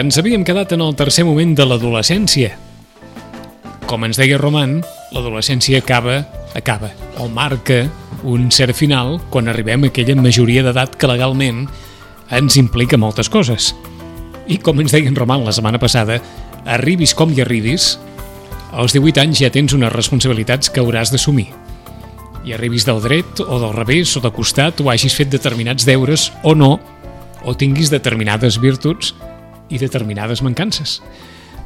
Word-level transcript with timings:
Ens 0.00 0.16
havíem 0.16 0.46
quedat 0.48 0.70
en 0.72 0.80
el 0.80 0.94
tercer 0.96 1.26
moment 1.28 1.50
de 1.52 1.64
l'adolescència. 1.66 2.54
Com 3.84 4.06
ens 4.06 4.16
deia 4.16 4.38
Roman, 4.40 4.78
l'adolescència 5.12 5.82
acaba, 5.82 6.22
acaba, 6.56 6.88
o 7.20 7.26
marca 7.28 7.82
un 8.24 8.46
cert 8.48 8.78
final 8.78 9.18
quan 9.28 9.50
arribem 9.52 9.84
a 9.84 9.90
aquella 9.90 10.16
majoria 10.16 10.62
d'edat 10.64 10.96
que 10.96 11.10
legalment 11.10 11.66
ens 12.32 12.56
implica 12.56 12.96
moltes 12.96 13.28
coses. 13.28 13.74
I 14.48 14.56
com 14.64 14.80
ens 14.80 14.96
deia 14.96 15.10
en 15.10 15.18
Roman 15.20 15.44
la 15.44 15.52
setmana 15.52 15.82
passada, 15.82 16.16
arribis 16.64 17.12
com 17.12 17.34
hi 17.36 17.44
arribis, 17.44 17.92
als 18.72 18.96
18 18.96 19.20
anys 19.20 19.42
ja 19.44 19.52
tens 19.52 19.76
unes 19.76 19.92
responsabilitats 19.92 20.72
que 20.72 20.80
hauràs 20.80 21.12
d'assumir. 21.12 21.50
I 22.48 22.56
arribis 22.56 22.88
del 22.88 23.04
dret 23.04 23.44
o 23.44 23.60
del 23.60 23.76
revés 23.76 24.16
o 24.16 24.24
de 24.24 24.32
costat 24.32 24.80
o 24.80 24.88
hagis 24.88 25.18
fet 25.18 25.28
determinats 25.28 25.84
deures 25.84 26.30
o 26.40 26.56
no, 26.56 26.78
o 27.44 27.52
tinguis 27.52 27.92
determinades 27.92 28.56
virtuts 28.64 29.12
i 29.70 29.78
determinades 29.78 30.42
mancances. 30.42 31.00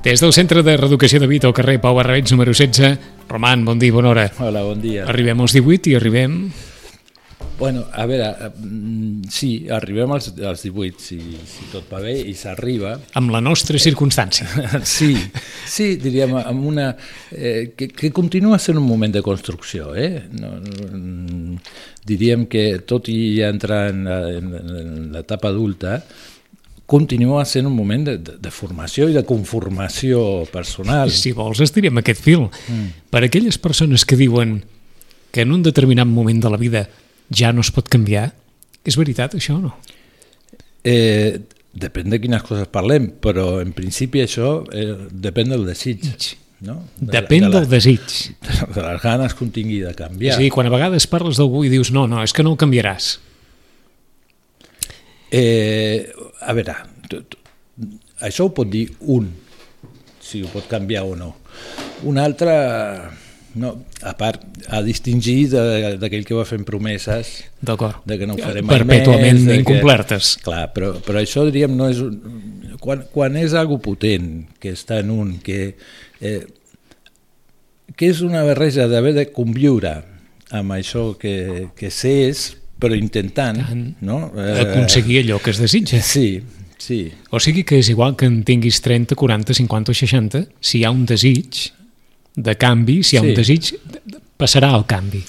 Des 0.04 0.20
del 0.20 0.34
Centre 0.36 0.60
de 0.62 0.76
Reeducació 0.76 1.16
de 1.22 1.26
Vita 1.30 1.48
al 1.48 1.56
carrer 1.56 1.78
Pau 1.80 1.96
Barrabets 1.96 2.34
número 2.34 2.52
16, 2.52 3.24
Roman, 3.30 3.64
bon 3.64 3.78
dia, 3.80 3.92
bona 3.92 4.10
hora. 4.12 4.28
Hola, 4.38 4.60
bon 4.66 4.82
dia. 4.82 5.06
Arribem 5.08 5.40
als 5.40 5.56
18 5.56 5.94
i 5.94 5.96
arribem... 5.96 6.38
Bueno, 7.54 7.84
a 7.92 8.02
veure, 8.04 8.26
mm, 8.50 9.30
sí, 9.30 9.68
arribem 9.70 10.10
als, 10.12 10.32
als 10.42 10.64
18, 10.66 10.98
si, 10.98 11.18
si 11.46 11.68
tot 11.70 11.86
va 11.88 12.00
bé, 12.02 12.16
i 12.18 12.34
s'arriba. 12.34 12.96
Amb 13.14 13.30
la 13.30 13.40
nostra 13.40 13.78
circumstància. 13.78 14.44
Sí, 14.84 15.14
sí, 15.64 15.94
diríem, 16.02 16.34
amb 16.40 16.66
una... 16.66 16.90
Eh, 17.30 17.72
que, 17.78 17.88
que 17.94 18.10
continua 18.12 18.58
sent 18.58 18.80
un 18.80 18.88
moment 18.88 19.14
de 19.14 19.22
construcció, 19.22 19.94
eh? 19.94 20.26
No, 20.34 20.56
no, 20.58 21.56
diríem 22.04 22.44
que 22.50 22.82
tot 22.84 23.08
i 23.08 23.40
entrar 23.46 23.86
en, 23.94 24.04
en, 24.10 24.52
en 24.58 24.94
l'etapa 25.14 25.54
adulta, 25.54 26.00
continua 26.86 27.44
sent 27.48 27.66
un 27.66 27.74
moment 27.74 28.04
de, 28.04 28.18
de, 28.20 28.36
de 28.40 28.52
formació 28.52 29.08
i 29.08 29.16
de 29.16 29.24
conformació 29.24 30.44
personal. 30.52 31.12
Si 31.12 31.32
vols, 31.36 31.62
estirem 31.64 32.00
aquest 32.00 32.20
fil. 32.24 32.46
Mm. 32.68 33.08
Per 33.12 33.24
aquelles 33.24 33.58
persones 33.58 34.04
que 34.04 34.18
diuen 34.20 34.58
que 35.34 35.42
en 35.42 35.52
un 35.54 35.64
determinat 35.64 36.06
moment 36.06 36.44
de 36.44 36.52
la 36.52 36.60
vida 36.60 36.86
ja 37.34 37.52
no 37.52 37.64
es 37.64 37.72
pot 37.74 37.88
canviar, 37.90 38.28
és 38.84 38.96
veritat 39.00 39.34
això 39.34 39.56
o 39.56 39.64
no? 39.64 39.72
Eh, 40.84 41.40
depèn 41.74 42.12
de 42.12 42.20
quines 42.22 42.44
coses 42.44 42.68
parlem, 42.70 43.08
però 43.24 43.58
en 43.64 43.72
principi 43.74 44.22
això 44.22 44.60
eh, 44.70 44.92
depèn 45.10 45.54
del 45.54 45.64
desig. 45.66 46.04
No? 46.64 46.78
De, 47.00 47.10
depèn 47.16 47.48
de 47.48 47.50
la, 47.50 47.62
del 47.64 47.70
desig. 47.72 48.04
De 48.76 48.80
les 48.84 49.02
ganes 49.02 49.34
que 49.34 49.44
un 49.44 49.50
tingui 49.52 49.82
de 49.82 49.92
canviar. 49.96 50.36
És 50.36 50.38
a 50.38 50.44
dir, 50.44 50.52
quan 50.54 50.68
a 50.68 50.72
vegades 50.72 51.08
parles 51.10 51.40
d'algú 51.40 51.64
i 51.66 51.72
dius 51.72 51.90
no, 51.92 52.06
no, 52.08 52.22
és 52.24 52.32
que 52.32 52.44
no 52.46 52.54
el 52.54 52.60
canviaràs. 52.60 53.16
Eh, 55.34 56.12
a 56.46 56.54
veure, 56.54 56.76
això 58.22 58.46
ho 58.46 58.54
pot 58.54 58.70
dir 58.70 58.86
un, 59.10 59.26
si 60.22 60.44
ho 60.44 60.50
pot 60.52 60.68
canviar 60.70 61.04
o 61.08 61.16
no. 61.18 61.32
Un 62.06 62.18
altre, 62.22 62.54
no, 63.58 63.72
a 64.06 64.14
part, 64.18 64.44
a 64.68 64.82
distingir 64.86 65.48
d'aquell 65.54 66.26
que 66.28 66.38
va 66.38 66.46
fent 66.46 66.66
promeses 66.68 67.36
de 67.60 68.18
que 68.18 68.28
no 68.28 68.36
ho 68.36 68.42
farem 68.42 68.70
perpètuament 68.70 69.42
més, 69.42 69.60
incomplertes. 69.62 70.34
Que, 70.38 70.48
clar, 70.48 70.64
però, 70.76 70.94
però 71.04 71.22
això 71.22 71.46
diríem 71.48 71.74
no 71.78 71.90
és 71.90 72.02
un, 72.04 72.18
quan, 72.82 73.06
quan 73.12 73.38
és 73.40 73.56
algo 73.58 73.80
potent 73.82 74.44
que 74.62 74.74
està 74.76 75.00
en 75.02 75.10
un 75.14 75.38
que 75.44 75.74
eh, 76.20 76.42
que 77.94 78.10
és 78.10 78.22
una 78.24 78.42
barreja 78.46 78.88
d'haver 78.90 79.12
de 79.16 79.28
conviure 79.34 79.98
amb 80.54 80.74
això 80.74 81.12
que, 81.20 81.70
que 81.78 81.90
s'és 81.92 82.52
però 82.84 82.98
intentant 82.98 83.62
no? 84.04 84.18
aconseguir 84.36 85.22
allò 85.22 85.40
que 85.40 85.54
es 85.54 85.62
desitja. 85.62 86.02
Sí, 86.04 86.42
sí. 86.76 87.00
O 87.32 87.40
sigui 87.40 87.64
que 87.64 87.78
és 87.80 87.88
igual 87.92 88.18
que 88.20 88.28
en 88.28 88.42
tinguis 88.44 88.82
30, 88.84 89.16
40, 89.16 89.56
50 89.56 89.94
o 89.94 89.96
60, 89.96 90.44
si 90.60 90.82
hi 90.82 90.84
ha 90.84 90.92
un 90.92 91.06
desig 91.08 91.70
de 92.36 92.56
canvi, 92.60 93.00
si 93.02 93.16
hi 93.16 93.22
ha 93.22 93.24
sí. 93.24 93.32
un 93.32 93.40
desig, 93.40 93.72
passarà 94.40 94.74
el 94.76 94.84
canvi. 94.90 95.22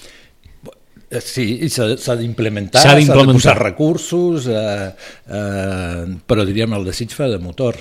Sí, 1.23 1.47
s'ha 1.71 2.15
d'implementar, 2.19 2.81
s'ha 2.83 2.95
de 2.97 3.25
posar 3.29 3.55
recursos, 3.61 4.49
eh, 4.51 4.87
eh, 5.31 6.05
però 6.27 6.43
diríem 6.43 6.73
el 6.75 6.87
desig 6.89 7.13
fa 7.15 7.29
de 7.31 7.39
motor. 7.39 7.77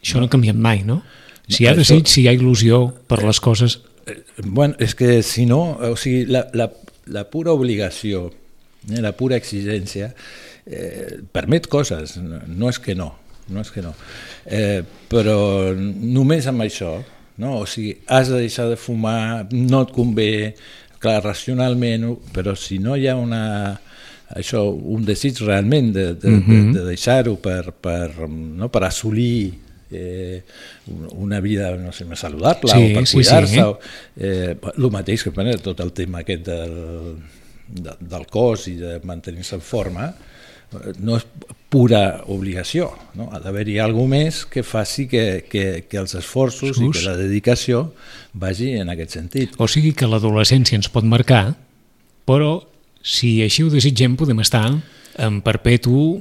Això 0.00 0.16
no, 0.16 0.24
no 0.24 0.30
ha 0.30 0.32
canviat 0.32 0.56
mai, 0.56 0.80
no? 0.86 1.02
Si 1.50 1.64
hi 1.64 1.68
ha 1.68 1.74
desig, 1.76 2.06
si 2.08 2.22
hi 2.22 2.30
ha 2.30 2.36
il·lusió 2.38 2.86
per 3.10 3.20
les 3.26 3.42
coses... 3.42 3.82
Bueno, 4.42 4.74
és 4.82 4.96
que 4.98 5.20
si 5.26 5.44
no, 5.46 5.60
o 5.76 5.92
sigui, 5.98 6.24
la, 6.30 6.46
la, 6.56 6.70
la 7.12 7.28
pura 7.30 7.52
obligació 7.52 8.30
Eh, 8.90 9.00
la 9.00 9.12
pura 9.14 9.38
exigència 9.38 10.12
eh, 10.66 11.22
permet 11.32 11.68
coses, 11.70 12.16
no 12.18 12.70
és 12.70 12.80
que 12.82 12.96
no, 12.98 13.12
no 13.52 13.62
és 13.62 13.70
que 13.70 13.84
no. 13.84 13.94
Eh, 14.46 14.82
però 15.10 15.72
només 15.76 16.48
amb 16.50 16.64
això, 16.66 16.96
no? 17.42 17.58
o 17.60 17.66
sigui, 17.66 17.96
has 18.06 18.32
de 18.32 18.42
deixar 18.42 18.68
de 18.70 18.78
fumar, 18.80 19.46
no 19.52 19.84
et 19.86 19.94
convé, 19.94 20.32
clar, 21.02 21.20
racionalment, 21.24 22.12
però 22.34 22.54
si 22.58 22.78
no 22.82 22.96
hi 22.98 23.08
ha 23.10 23.16
una, 23.18 23.42
això, 24.38 24.64
un 24.70 25.04
desig 25.06 25.42
realment 25.42 25.92
de, 25.94 26.06
de, 26.14 26.28
uh 26.28 26.38
-huh. 26.38 26.46
de, 26.46 26.60
mhm. 26.60 26.72
de 26.72 26.84
deixar-ho 26.86 27.36
per, 27.36 27.72
per, 27.72 28.28
no, 28.28 28.68
per 28.68 28.84
assolir 28.84 29.52
eh, 29.90 30.42
una 31.12 31.40
vida 31.40 31.76
no 31.76 31.92
sé, 31.92 32.04
més 32.04 32.18
saludable 32.18 32.72
sí, 32.72 32.78
o 32.78 32.94
per 32.94 33.04
cuidar-se. 33.12 33.54
Sí, 33.54 33.60
sí. 33.60 34.26
eh, 34.26 34.56
el 34.76 34.90
mateix 34.90 35.22
que 35.22 35.30
tot 35.58 35.80
el 35.80 35.92
tema 35.92 36.20
aquest 36.20 36.46
del, 36.46 37.18
de, 37.72 37.96
del 37.98 38.28
cos 38.30 38.68
i 38.70 38.76
de 38.78 38.98
mantenir-se 39.08 39.56
en 39.58 39.64
forma, 39.64 40.12
no 41.04 41.18
és 41.18 41.26
pura 41.72 42.22
obligació, 42.32 42.90
no? 43.16 43.28
ha 43.32 43.40
d'haver-hi 43.42 43.78
alguna 43.80 44.16
més 44.16 44.42
que 44.48 44.62
faci 44.64 45.06
que, 45.08 45.44
que, 45.48 45.64
que 45.88 46.00
els 46.00 46.14
esforços 46.16 46.76
Just. 46.76 46.82
i 46.84 46.90
que 46.92 47.04
la 47.06 47.16
dedicació 47.20 47.84
vagi 48.32 48.72
en 48.80 48.92
aquest 48.92 49.16
sentit. 49.18 49.56
O 49.60 49.68
sigui 49.68 49.92
que 49.96 50.08
l'adolescència 50.08 50.78
ens 50.80 50.90
pot 50.92 51.06
marcar, 51.08 51.54
però 52.28 52.58
si 53.02 53.40
així 53.44 53.64
ho 53.64 53.72
desitgem 53.72 54.16
podem 54.16 54.40
estar 54.44 54.66
en 55.20 55.40
perpetu 55.44 56.20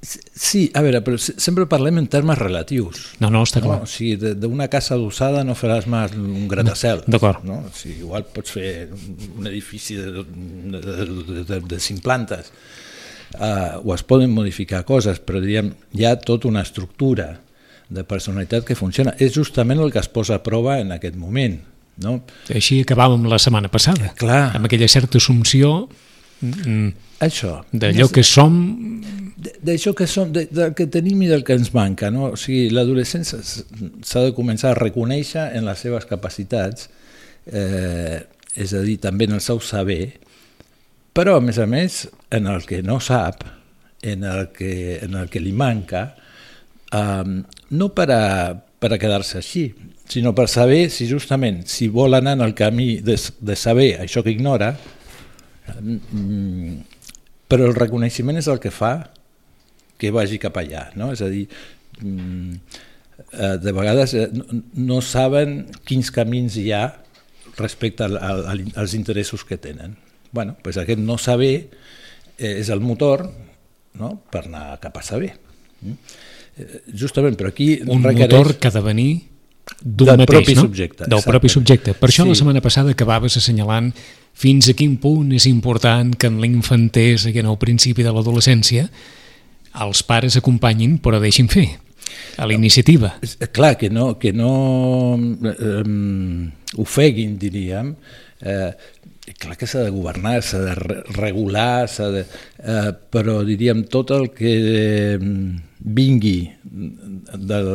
Sí, 0.00 0.70
a 0.72 0.80
veure, 0.80 1.02
però 1.04 1.18
sempre 1.20 1.66
parlem 1.68 1.98
en 2.00 2.06
termes 2.08 2.38
relatius. 2.40 3.02
No, 3.20 3.28
no, 3.28 3.42
està 3.44 3.60
clar. 3.60 3.82
No? 3.82 3.84
O 3.84 3.90
sigui, 3.90 4.32
d'una 4.40 4.70
casa 4.72 4.94
adossada 4.96 5.42
no 5.44 5.56
faràs 5.58 5.84
més 5.92 6.14
un 6.16 6.46
gratacel. 6.48 7.02
No, 7.04 7.12
D'acord. 7.18 7.44
No? 7.44 7.58
O 7.68 7.72
sigui, 7.76 7.98
igual 8.06 8.24
pots 8.32 8.54
fer 8.56 8.70
un 8.94 9.50
edifici 9.50 9.98
de, 10.00 10.24
de, 10.24 10.80
de, 10.80 11.44
de, 11.44 11.60
de 11.68 11.80
cinc 11.84 12.00
plantes, 12.06 12.48
uh, 13.36 13.76
o 13.84 13.92
es 13.92 14.06
poden 14.08 14.32
modificar 14.32 14.86
coses, 14.88 15.20
però 15.20 15.42
diríem, 15.44 15.74
hi 15.92 16.08
ha 16.08 16.14
tota 16.16 16.48
una 16.48 16.64
estructura 16.64 17.34
de 17.90 18.06
personalitat 18.08 18.64
que 18.64 18.78
funciona. 18.78 19.12
És 19.20 19.36
justament 19.36 19.82
el 19.84 19.92
que 19.92 20.00
es 20.00 20.08
posa 20.08 20.38
a 20.38 20.44
prova 20.46 20.78
en 20.80 20.96
aquest 20.96 21.20
moment. 21.20 21.58
No? 22.00 22.22
Així 22.48 22.80
acabàvem 22.80 23.28
la 23.28 23.36
setmana 23.42 23.68
passada, 23.68 24.14
clar. 24.16 24.54
amb 24.56 24.64
aquella 24.64 24.88
certa 24.88 25.20
assumpció 25.20 25.90
mm, 26.40 27.09
això 27.20 27.60
d'allò 27.72 28.08
que 28.12 28.24
som 28.24 28.56
d'això 29.40 29.92
que 29.96 30.06
som, 30.06 30.32
de, 30.32 30.46
del 30.52 30.74
que 30.76 30.86
tenim 30.92 31.22
i 31.24 31.28
del 31.30 31.44
que 31.46 31.56
ens 31.56 31.72
manca. 31.74 32.10
No? 32.12 32.30
O 32.34 32.38
sigui, 32.40 32.68
l'adolescència 32.74 33.40
s'ha 33.40 34.24
de 34.26 34.34
començar 34.36 34.72
a 34.72 34.78
reconèixer 34.78 35.50
en 35.56 35.66
les 35.68 35.80
seves 35.80 36.06
capacitats, 36.08 36.90
eh, 37.46 38.20
és 38.54 38.74
a 38.74 38.82
dir, 38.84 38.98
també 39.02 39.28
en 39.28 39.38
el 39.38 39.44
seu 39.44 39.60
saber, 39.64 40.12
però 41.16 41.38
a 41.38 41.44
més 41.44 41.58
a 41.58 41.66
més 41.70 42.02
en 42.36 42.48
el 42.50 42.66
que 42.68 42.82
no 42.86 43.00
sap, 43.00 43.44
en 44.02 44.24
el 44.24 44.48
que, 44.56 44.98
en 45.04 45.16
el 45.20 45.28
que 45.32 45.42
li 45.42 45.52
manca, 45.56 46.10
eh, 46.92 47.40
no 47.70 47.90
per 47.96 48.08
a, 48.12 48.22
per 48.80 48.92
a 48.92 49.00
quedar-se 49.00 49.40
així, 49.40 49.70
sinó 50.10 50.34
per 50.34 50.48
saber 50.50 50.88
si 50.90 51.06
justament, 51.08 51.62
si 51.70 51.88
vol 51.88 52.16
anar 52.18 52.34
en 52.38 52.44
el 52.48 52.54
camí 52.58 52.96
de, 53.06 53.16
de 53.16 53.56
saber 53.56 53.92
això 54.02 54.24
que 54.26 54.34
ignora, 54.34 54.74
eh, 55.70 55.98
però 57.50 57.66
el 57.66 57.74
reconeixement 57.76 58.38
és 58.38 58.48
el 58.50 58.60
que 58.62 58.70
fa 58.70 59.10
que 60.00 60.12
vagi 60.14 60.38
cap 60.40 60.56
allà, 60.56 60.86
no? 60.96 61.10
És 61.12 61.20
a 61.20 61.28
dir, 61.28 61.44
mm, 62.00 62.54
eh, 63.34 63.56
de 63.60 63.72
vegades 63.76 64.14
eh, 64.16 64.28
no, 64.80 65.00
saben 65.04 65.66
quins 65.84 66.08
camins 66.14 66.56
hi 66.56 66.70
ha 66.72 66.84
respecte 67.58 68.06
al, 68.06 68.16
al, 68.16 68.64
als 68.80 68.94
interessos 68.96 69.44
que 69.44 69.58
tenen. 69.58 69.98
bueno, 70.32 70.54
pues 70.62 70.76
aquest 70.78 71.00
no 71.02 71.18
saber 71.18 71.68
eh, 72.38 72.60
és 72.60 72.68
el 72.70 72.78
motor 72.80 73.24
no? 73.98 74.12
per 74.30 74.44
anar 74.46 74.78
cap 74.80 74.96
a 74.96 75.02
saber. 75.02 75.32
Mm? 75.82 75.96
Justament, 76.94 77.34
però 77.36 77.50
aquí 77.50 77.80
Un 77.82 78.02
requereix... 78.04 78.30
motor 78.30 78.54
que 78.60 78.68
ha 78.68 78.74
de 78.74 78.80
venir 78.84 79.10
d'un 79.82 80.06
mateix, 80.12 80.28
propi 80.30 80.54
no? 80.54 80.62
subjecte, 80.68 81.04
Del 81.04 81.18
exactament. 81.18 81.32
propi 81.34 81.48
subjecte. 81.48 81.94
Per 81.98 82.08
això 82.10 82.22
Sí. 82.24 82.28
la 82.30 82.38
setmana 82.38 82.60
passada 82.62 82.90
acabaves 82.94 83.36
assenyalant 83.36 83.90
fins 84.34 84.70
a 84.70 84.74
quin 84.76 84.96
punt 85.00 85.34
és 85.36 85.46
important 85.50 86.14
que 86.16 86.30
en 86.30 86.40
l'infantès, 86.40 87.28
que 87.32 87.42
en 87.42 87.50
el 87.50 87.58
principi 87.60 88.06
de 88.06 88.12
l'adolescència, 88.14 88.88
els 89.84 90.02
pares 90.02 90.38
acompanyin 90.40 90.98
però 91.02 91.20
deixin 91.22 91.50
fer 91.50 91.68
a 92.36 92.46
la 92.46 92.54
iniciativa. 92.54 93.14
Clar, 93.52 93.76
que 93.78 93.90
no, 93.90 94.18
que 94.18 94.32
no 94.32 95.18
eh, 95.52 95.84
ofeguin, 96.80 97.36
diríem. 97.38 97.94
Eh, 98.40 98.72
clar 99.38 99.56
que 99.56 99.68
s'ha 99.68 99.84
de 99.84 99.92
governar, 99.94 100.40
s'ha 100.42 100.60
de 100.64 100.74
re 100.74 100.96
regular, 101.14 101.86
de, 101.86 102.24
eh, 102.58 102.90
però 103.12 103.40
diríem 103.46 103.84
tot 103.92 104.10
el 104.16 104.30
que 104.34 105.18
vingui 105.80 106.50
del, 106.62 107.70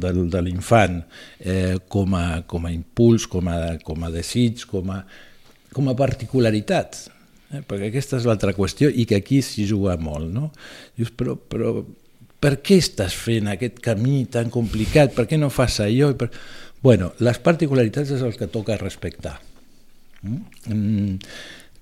del, 0.00 0.18
de 0.32 0.42
l'infant 0.44 0.98
eh, 1.40 1.76
com, 1.88 2.16
a, 2.18 2.42
com 2.48 2.66
a 2.66 2.72
impuls, 2.72 3.28
com 3.30 3.48
a, 3.48 3.76
com 3.84 4.04
a 4.04 4.12
desig, 4.12 4.66
com 4.68 4.90
a, 4.92 5.02
com 5.76 5.90
a 5.92 5.96
particularitat, 5.98 6.98
eh, 7.52 7.60
perquè 7.60 7.90
aquesta 7.90 8.18
és 8.20 8.26
l'altra 8.28 8.54
qüestió 8.56 8.88
i 8.88 9.04
que 9.08 9.20
aquí 9.20 9.42
s'hi 9.44 9.66
juga 9.68 9.98
molt. 10.00 10.30
No? 10.32 10.50
Dius, 10.96 11.12
però, 11.12 11.36
però 11.36 11.78
per 12.40 12.56
què 12.64 12.78
estàs 12.80 13.16
fent 13.16 13.50
aquest 13.52 13.80
camí 13.84 14.24
tan 14.32 14.50
complicat? 14.52 15.14
Per 15.16 15.26
què 15.28 15.38
no 15.40 15.52
fas 15.52 15.80
allò? 15.84 16.12
Per... 16.18 16.30
Bueno, 16.84 17.12
les 17.24 17.38
particularitats 17.42 18.12
és 18.16 18.24
el 18.24 18.36
que 18.38 18.48
toca 18.52 18.78
respectar. 18.80 19.38
Mm? 20.22 20.42
Mm, 20.72 21.14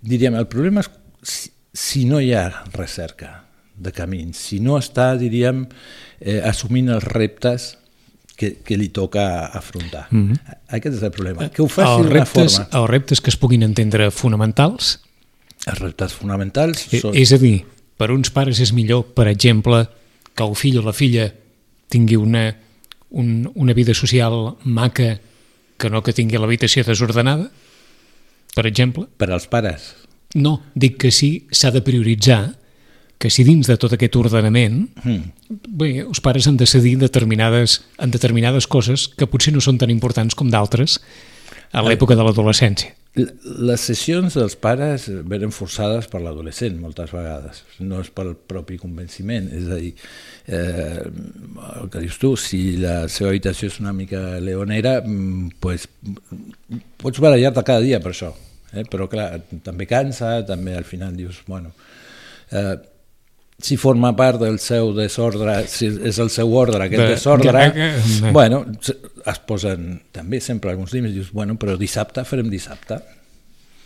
diríem, 0.05 0.37
el 0.39 0.49
problema 0.51 0.85
és 0.85 0.91
si, 1.25 1.51
si 1.75 2.05
no 2.09 2.21
hi 2.23 2.33
ha 2.37 2.47
recerca 2.75 3.45
de 3.75 3.91
camins, 3.95 4.39
si 4.39 4.61
no 4.63 4.79
està, 4.79 5.13
diríem, 5.19 5.65
eh, 6.21 6.39
assumint 6.47 6.93
els 6.95 7.07
reptes 7.11 7.73
que, 8.37 8.57
que 8.65 8.77
li 8.77 8.89
toca 8.89 9.47
afrontar. 9.47 10.09
Mm 10.11 10.33
-hmm. 10.33 10.57
Aquest 10.69 10.97
és 10.97 11.03
el 11.03 11.11
problema. 11.11 11.49
Que 11.49 11.63
ho 11.63 11.69
faci 11.69 12.01
els 12.01 12.11
reptes, 12.11 12.57
forma. 12.57 12.81
els 12.81 12.91
reptes 12.91 13.21
que 13.21 13.31
es 13.31 13.37
puguin 13.37 13.63
entendre 13.63 14.11
fonamentals, 14.11 15.01
Els 15.65 15.79
reptes 15.79 16.13
fonamentals 16.13 16.89
eh, 16.93 17.01
són... 17.01 17.15
és 17.17 17.33
a 17.33 17.39
dir, 17.41 17.65
per 17.97 18.11
uns 18.11 18.31
pares 18.35 18.61
és 18.61 18.73
millor, 18.73 19.07
per 19.17 19.29
exemple, 19.31 19.87
que 20.35 20.45
el 20.45 20.55
fill 20.59 20.79
o 20.79 20.85
la 20.85 20.93
filla 20.93 21.31
tingui 21.89 22.17
una, 22.17 22.57
un, 23.11 23.51
una 23.55 23.73
vida 23.73 23.95
social 23.95 24.57
maca 24.65 25.21
que 25.79 25.91
no 25.91 26.03
que 26.03 26.13
tingui 26.13 26.39
l'habitació 26.39 26.85
desordenada, 26.85 27.51
per 28.55 28.67
exemple. 28.67 29.09
Per 29.19 29.31
als 29.31 29.47
pares. 29.51 29.95
No, 30.35 30.61
dic 30.75 30.99
que 30.99 31.11
sí, 31.15 31.47
s'ha 31.51 31.71
de 31.75 31.83
prioritzar 31.87 32.55
que 33.19 33.31
si 33.31 33.45
dins 33.47 33.69
de 33.71 33.77
tot 33.81 33.93
aquest 33.95 34.17
ordenament 34.17 34.89
Mm. 35.05 35.23
bé, 35.69 35.91
els 36.03 36.21
pares 36.21 36.47
han 36.49 36.57
de 36.57 36.67
cedir 36.67 36.97
determinades, 36.99 37.83
en 37.99 38.11
determinades 38.11 38.67
coses 38.67 39.09
que 39.09 39.27
potser 39.27 39.53
no 39.55 39.61
són 39.61 39.79
tan 39.79 39.91
importants 39.91 40.35
com 40.35 40.51
d'altres 40.51 41.01
a 41.75 41.83
l'època 41.83 42.15
de 42.15 42.23
l'adolescència. 42.23 42.93
Les 43.15 43.83
sessions 43.83 44.35
dels 44.35 44.57
pares 44.59 45.07
venen 45.31 45.53
forçades 45.55 46.07
per 46.11 46.21
l'adolescent 46.23 46.79
moltes 46.83 47.13
vegades, 47.15 47.63
no 47.79 48.01
és 48.03 48.11
pel 48.15 48.33
propi 48.35 48.79
convenciment, 48.79 49.47
és 49.55 49.69
a 49.71 49.79
dir, 49.79 49.93
eh, 50.47 51.03
el 51.83 51.91
que 51.91 52.03
dius 52.03 52.19
tu, 52.23 52.33
si 52.39 52.77
la 52.83 53.09
seva 53.09 53.31
habitació 53.31 53.71
és 53.71 53.79
una 53.83 53.93
mica 53.95 54.41
leonera, 54.43 55.01
mm, 55.03 55.61
pues, 55.63 55.87
pots 56.99 57.23
barallar-te 57.23 57.63
cada 57.63 57.81
dia 57.87 58.01
per 58.01 58.13
això, 58.15 58.33
eh? 58.73 58.85
però 58.91 59.09
clar, 59.11 59.29
també 59.63 59.87
cansa, 59.87 60.41
també 60.47 60.75
al 60.77 60.85
final 60.85 61.15
dius, 61.15 61.43
bueno, 61.47 61.71
eh, 62.51 62.75
si 63.65 63.79
forma 63.81 64.11
part 64.17 64.43
del 64.43 64.59
seu 64.61 64.91
desordre, 64.97 65.63
si 65.73 65.87
és 65.89 66.19
el 66.21 66.29
seu 66.33 66.51
ordre, 66.53 66.83
aquest 66.85 67.01
De- 67.03 67.09
desordre, 67.15 67.65
que- 67.73 67.91
que- 68.21 68.31
bueno, 68.35 68.65
es 69.25 69.39
posen 69.49 70.03
també 70.13 70.41
sempre 70.45 70.71
alguns 70.75 70.93
límits, 70.93 71.15
dius, 71.17 71.31
bueno, 71.33 71.55
però 71.57 71.79
dissabte 71.81 72.25
farem 72.29 72.51
dissabte. 72.53 72.99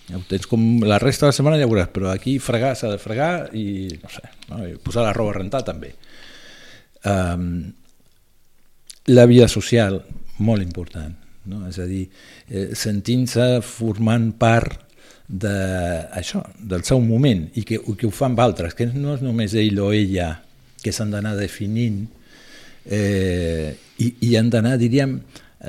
Ja 0.09 0.17
ho 0.17 0.23
tens 0.27 0.47
com 0.49 0.81
la 0.89 0.99
resta 0.99 1.27
de 1.27 1.29
la 1.29 1.37
setmana 1.37 1.59
ja 1.61 1.67
ho 1.69 1.71
veuràs, 1.71 1.91
però 1.93 2.11
aquí 2.11 2.39
fregar 2.41 2.73
s'ha 2.75 2.89
de 2.91 2.99
fregar 2.99 3.51
i, 3.55 3.89
no 4.03 4.09
sé, 4.11 4.23
no? 4.49 4.63
I 4.67 4.75
posar 4.83 5.05
la 5.05 5.13
roba 5.13 5.31
a 5.35 5.39
rentar 5.39 5.63
també. 5.69 5.93
Um, 7.05 7.73
la 9.07 9.27
vida 9.27 9.47
social, 9.49 10.03
molt 10.39 10.63
important, 10.65 11.15
no? 11.49 11.67
és 11.69 11.79
a 11.79 11.87
dir, 11.89 12.09
eh, 12.51 12.71
sentint-se 12.77 13.61
formant 13.63 14.33
part 14.41 14.88
de, 15.29 15.57
això, 16.17 16.43
del 16.59 16.85
seu 16.89 17.01
moment 17.05 17.47
i 17.55 17.65
que, 17.69 17.79
que 17.79 18.09
ho 18.09 18.13
fan 18.15 18.39
altres, 18.41 18.75
que 18.75 18.89
no 18.95 19.15
és 19.17 19.25
només 19.25 19.55
ell 19.55 19.79
o 19.85 19.93
ella 19.93 20.39
que 20.83 20.95
s'han 20.95 21.13
d'anar 21.13 21.35
definint 21.37 22.07
eh, 22.87 23.75
i, 23.99 24.15
i 24.31 24.35
han 24.39 24.49
d'anar, 24.51 24.79
diríem, 24.81 25.19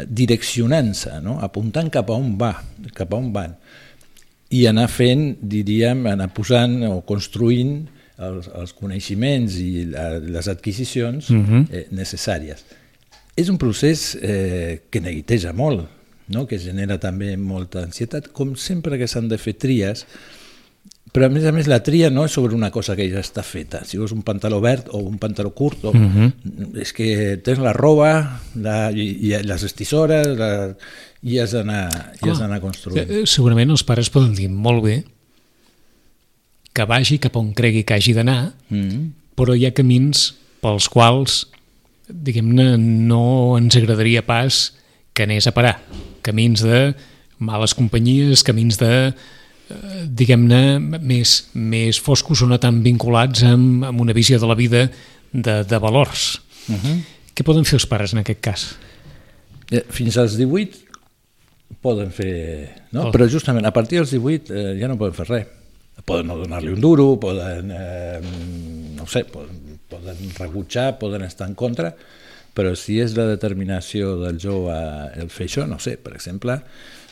direccionant-se, 0.06 1.18
no? 1.26 1.40
apuntant 1.44 1.90
cap 1.92 2.12
a 2.14 2.18
on 2.18 2.36
va, 2.40 2.54
cap 2.96 3.14
a 3.14 3.20
on 3.20 3.32
van 3.36 3.56
i 4.50 4.66
anar 4.70 4.88
fent, 4.90 5.36
diríem, 5.46 6.06
anar 6.10 6.30
posant 6.34 6.80
o 6.88 7.00
construint 7.06 7.84
els, 8.20 8.50
els 8.58 8.74
coneixements 8.76 9.58
i 9.62 9.86
la, 9.92 10.18
les 10.20 10.50
adquisicions 10.50 11.30
uh 11.30 11.38
-huh. 11.38 11.66
eh, 11.72 11.86
necessàries. 11.92 12.66
És 13.36 13.50
un 13.50 13.58
procés 13.58 14.18
eh, 14.22 14.82
que 14.90 15.00
neguiteja 15.00 15.54
molt, 15.54 15.88
no? 16.30 16.46
que 16.48 16.60
genera 16.62 17.00
també 17.02 17.36
molta 17.38 17.84
ansietat, 17.84 18.32
com 18.34 18.56
sempre 18.56 18.98
que 18.98 19.08
s'han 19.08 19.30
de 19.30 19.38
fer 19.42 19.56
tries, 19.60 20.06
però 21.10 21.26
a 21.26 21.34
més 21.34 21.46
a 21.50 21.52
més 21.52 21.68
la 21.68 21.80
tria 21.82 22.12
no 22.14 22.28
és 22.28 22.34
sobre 22.38 22.54
una 22.54 22.70
cosa 22.70 22.96
que 22.96 23.08
ja 23.10 23.22
està 23.24 23.42
feta, 23.46 23.82
si 23.86 23.98
vols 23.98 24.14
un 24.14 24.22
pantaló 24.26 24.60
verd 24.62 24.92
o 24.94 25.02
un 25.02 25.18
pantaló 25.22 25.52
curt, 25.58 25.86
o, 25.90 25.92
uh 25.92 25.96
-huh. 25.98 26.32
és 26.82 26.94
que 26.94 27.38
tens 27.44 27.60
la 27.60 27.74
roba 27.74 28.42
la, 28.56 28.92
i, 28.92 29.30
i 29.30 29.44
les 29.44 29.64
estissores 29.64 30.28
la, 30.38 30.76
i 31.24 31.40
has 31.40 31.52
d'anar 31.52 32.14
d'anar 32.22 32.62
construint. 32.62 33.10
Eh, 33.10 33.26
Segurament 33.26 33.70
els 33.70 33.84
pares 33.84 34.10
poden 34.10 34.36
dir 34.36 34.50
molt 34.50 34.84
bé 34.84 35.04
que 36.74 36.86
vagi 36.86 37.18
cap 37.18 37.36
on 37.36 37.54
cregui 37.54 37.84
que 37.84 37.94
hagi 37.94 38.14
d'anar, 38.14 38.54
Mm 38.70 38.90
-hmm. 38.90 39.10
però 39.36 39.56
hi 39.56 39.66
ha 39.66 39.74
camins 39.74 40.36
pels 40.62 40.90
quals, 40.90 41.48
diguem-ne, 42.08 42.78
no 42.78 43.58
ens 43.58 43.76
agradaria 43.76 44.26
pas 44.26 44.76
que 45.14 45.24
anés 45.24 45.48
a 45.48 45.52
parar. 45.52 45.82
Camins 46.30 46.64
de 46.66 46.82
males 47.40 47.74
companyies, 47.74 48.44
camins 48.46 48.78
de, 48.80 48.92
eh, 49.10 50.02
diguem-ne, 50.06 50.80
més, 50.80 51.36
més 51.54 52.00
foscos 52.02 52.44
o 52.44 52.50
no 52.50 52.60
tan 52.62 52.84
vinculats 52.86 53.46
amb, 53.48 53.86
amb 53.90 54.04
una 54.06 54.16
visió 54.16 54.40
de 54.40 54.50
la 54.50 54.58
vida 54.60 54.86
de, 55.32 55.64
de 55.64 55.80
valors. 55.80 56.42
Uh 56.68 56.76
-huh. 56.76 57.00
Què 57.34 57.46
poden 57.48 57.66
fer 57.66 57.80
els 57.80 57.88
pares 57.88 58.14
en 58.14 58.20
aquest 58.20 58.42
cas? 58.42 58.76
Eh, 59.72 59.86
Fins 59.90 60.18
als 60.18 60.36
18 60.38 60.90
poden 61.82 62.12
fer... 62.12 62.86
No? 62.92 63.08
Oh. 63.08 63.12
Però 63.14 63.28
justament 63.30 63.66
a 63.66 63.72
partir 63.72 64.02
dels 64.02 64.12
18 64.12 64.54
eh, 64.54 64.76
ja 64.80 64.88
no 64.88 64.98
poden 64.98 65.16
fer 65.16 65.28
res. 65.30 65.48
Poden 66.06 66.28
no 66.28 66.38
donar-li 66.40 66.72
un 66.74 66.82
duro, 66.82 67.20
poden, 67.20 67.72
eh, 67.76 68.20
no 68.96 69.06
sé, 69.08 69.26
poden, 69.30 69.80
poden 69.90 70.18
rebutjar, 70.38 70.98
poden 70.98 71.26
estar 71.28 71.48
en 71.48 71.56
contra, 71.60 71.94
però 72.60 72.76
si 72.76 73.00
és 73.00 73.16
la 73.16 73.30
determinació 73.32 74.18
del 74.20 74.40
jove 74.44 74.76
el 75.22 75.30
fer 75.32 75.48
això, 75.48 75.64
no 75.70 75.80
sé, 75.80 75.96
per 76.04 76.14
exemple, 76.18 76.58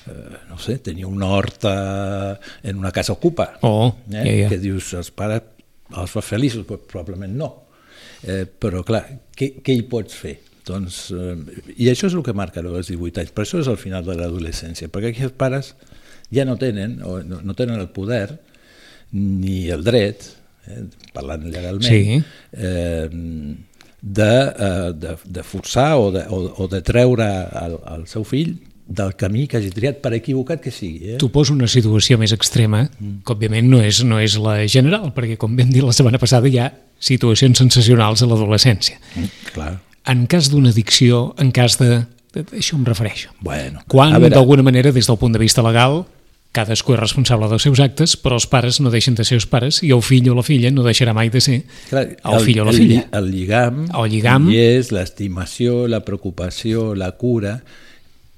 eh, 0.08 0.42
no 0.50 0.58
sé, 0.60 0.78
tenir 0.84 1.06
un 1.08 1.24
hort 1.24 1.64
eh, 1.72 2.34
en 2.68 2.82
una 2.84 2.92
casa 2.92 3.16
ocupa, 3.16 3.54
Oh, 3.64 3.94
eh? 4.12 4.18
ja, 4.20 4.26
ja. 4.44 4.50
que 4.52 4.60
dius, 4.60 4.92
els 5.00 5.12
pares 5.16 5.54
els 5.96 6.12
fa 6.12 6.20
feliços, 6.20 6.66
però 6.68 6.82
probablement 6.84 7.32
no. 7.40 7.48
Eh, 8.28 8.44
però 8.60 8.82
clar, 8.84 9.06
què, 9.38 9.54
què 9.64 9.76
hi 9.78 9.86
pots 9.88 10.18
fer? 10.20 10.34
Doncs, 10.68 10.98
eh, 11.16 11.36
I 11.80 11.88
això 11.94 12.10
és 12.10 12.16
el 12.18 12.26
que 12.28 12.34
marca 12.36 12.60
el 12.60 12.68
dels 12.74 12.90
18 12.92 13.22
anys, 13.24 13.32
per 13.32 13.46
això 13.46 13.62
és 13.62 13.70
el 13.72 13.78
final 13.80 14.04
de 14.04 14.18
l'adolescència, 14.20 14.90
perquè 14.92 15.14
aquí 15.14 15.24
els 15.24 15.38
pares 15.40 15.70
ja 16.36 16.44
no 16.44 16.58
tenen, 16.60 16.98
o 17.08 17.22
no, 17.24 17.40
no 17.40 17.56
tenen 17.56 17.80
el 17.80 17.88
poder 17.96 18.34
ni 19.16 19.70
el 19.72 19.86
dret, 19.88 20.26
eh, 20.68 20.82
parlant 21.16 21.46
legalment, 21.48 21.88
Sí. 21.88 22.20
eh, 22.52 23.08
de, 24.02 24.30
eh, 24.30 24.94
de, 24.94 25.16
de 25.26 25.44
forçar 25.44 25.98
o 25.98 26.12
de, 26.12 26.24
o, 26.30 26.42
o 26.64 26.68
de 26.72 26.82
treure 26.86 27.28
el, 27.64 27.78
el 27.96 28.08
seu 28.08 28.24
fill 28.28 28.56
del 28.88 29.16
camí 29.20 29.48
que 29.52 29.58
hagi 29.60 29.70
triat, 29.76 29.98
per 30.00 30.14
equivocat 30.16 30.62
que 30.64 30.72
sigui. 30.72 31.14
Eh? 31.14 31.18
T'ho 31.20 31.28
poso 31.34 31.52
una 31.52 31.68
situació 31.68 32.16
més 32.22 32.32
extrema, 32.32 32.86
que 32.98 33.34
òbviament 33.34 33.68
no 33.68 33.82
és, 33.84 34.00
no 34.08 34.20
és 34.24 34.38
la 34.40 34.62
general, 34.72 35.10
perquè 35.16 35.36
com 35.42 35.58
vam 35.60 35.74
dir 35.74 35.84
la 35.84 35.92
setmana 35.96 36.22
passada 36.22 36.48
hi 36.48 36.56
ha 36.64 36.70
situacions 36.98 37.60
sensacionals 37.60 38.24
a 38.24 38.30
l'adolescència. 38.30 38.96
Mm, 39.18 39.34
clar. 39.52 39.74
En 40.08 40.24
cas 40.32 40.48
d'una 40.54 40.72
addicció, 40.72 41.34
en 41.38 41.52
cas 41.52 41.76
de... 41.82 42.06
de- 42.32 42.46
Això 42.62 42.78
em 42.80 42.86
refereixo. 42.88 43.34
Bueno, 43.44 43.82
Quan, 43.92 44.14
d'alguna 44.32 44.64
manera, 44.64 44.94
des 44.96 45.08
del 45.10 45.18
punt 45.20 45.36
de 45.36 45.42
vista 45.44 45.62
legal, 45.66 46.06
cadascú 46.58 46.96
és 46.96 47.00
responsable 47.00 47.50
dels 47.52 47.66
seus 47.70 47.82
actes, 47.84 48.18
però 48.20 48.38
els 48.42 48.48
pares 48.50 48.82
no 48.84 48.92
deixen 48.94 49.18
de 49.18 49.26
ser 49.28 49.38
els 49.40 49.48
pares 49.50 49.82
i 49.86 49.94
el 49.96 50.04
fill 50.06 50.30
o 50.32 50.38
la 50.38 50.46
filla 50.46 50.72
no 50.74 50.86
deixarà 50.86 51.14
mai 51.18 51.32
de 51.34 51.42
ser 51.44 51.60
Clar, 51.90 52.06
el, 52.18 52.40
fill 52.46 52.62
o 52.64 52.68
la 52.68 52.76
filla. 52.76 53.04
El, 53.12 53.20
el 53.20 53.34
lligam, 53.34 53.84
El 53.88 54.10
lligam. 54.12 54.50
hi 54.52 54.58
és 54.62 54.92
l'estimació, 54.96 55.86
la 55.92 56.02
preocupació, 56.06 56.90
la 56.98 57.12
cura, 57.20 57.58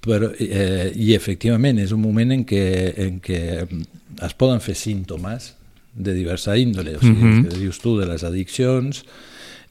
però, 0.04 0.32
eh, 0.40 0.92
i 0.96 1.14
efectivament 1.16 1.82
és 1.84 1.96
un 1.96 2.04
moment 2.04 2.32
en 2.36 2.46
què, 2.48 2.66
en 3.06 3.18
què 3.24 3.42
es 4.26 4.38
poden 4.40 4.62
fer 4.64 4.76
símptomes 4.78 5.54
de 6.00 6.14
diversa 6.16 6.56
índole, 6.58 6.96
o 6.98 7.02
sigui, 7.02 7.24
mm 7.24 7.34
-hmm. 7.34 7.50
que 7.50 7.60
dius 7.60 7.80
tu 7.80 7.98
de 8.00 8.06
les 8.08 8.24
addiccions, 8.24 9.04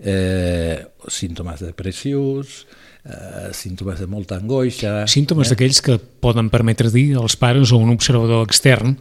eh, 0.00 0.84
símptomes 1.08 1.60
depressius, 1.60 2.66
eh, 3.04 3.50
símptomes 3.52 4.00
de 4.00 4.06
molta 4.06 4.38
angoixa... 4.38 5.06
Símptomes 5.10 5.48
eh? 5.48 5.54
d'aquells 5.54 5.82
que 5.84 5.98
poden 5.98 6.50
permetre 6.52 6.90
dir 6.94 7.12
als 7.18 7.36
pares 7.38 7.72
o 7.72 7.80
un 7.80 7.92
observador 7.94 8.46
extern 8.46 8.96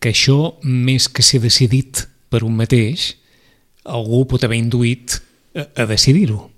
que 0.00 0.12
això, 0.12 0.56
més 0.62 1.08
que 1.08 1.24
ser 1.24 1.40
decidit 1.42 2.04
per 2.30 2.44
un 2.46 2.56
mateix, 2.58 3.14
algú 3.86 4.24
pot 4.28 4.44
haver 4.44 4.58
induït 4.60 5.18
a, 5.56 5.66
a 5.82 5.88
decidir-ho. 5.88 6.50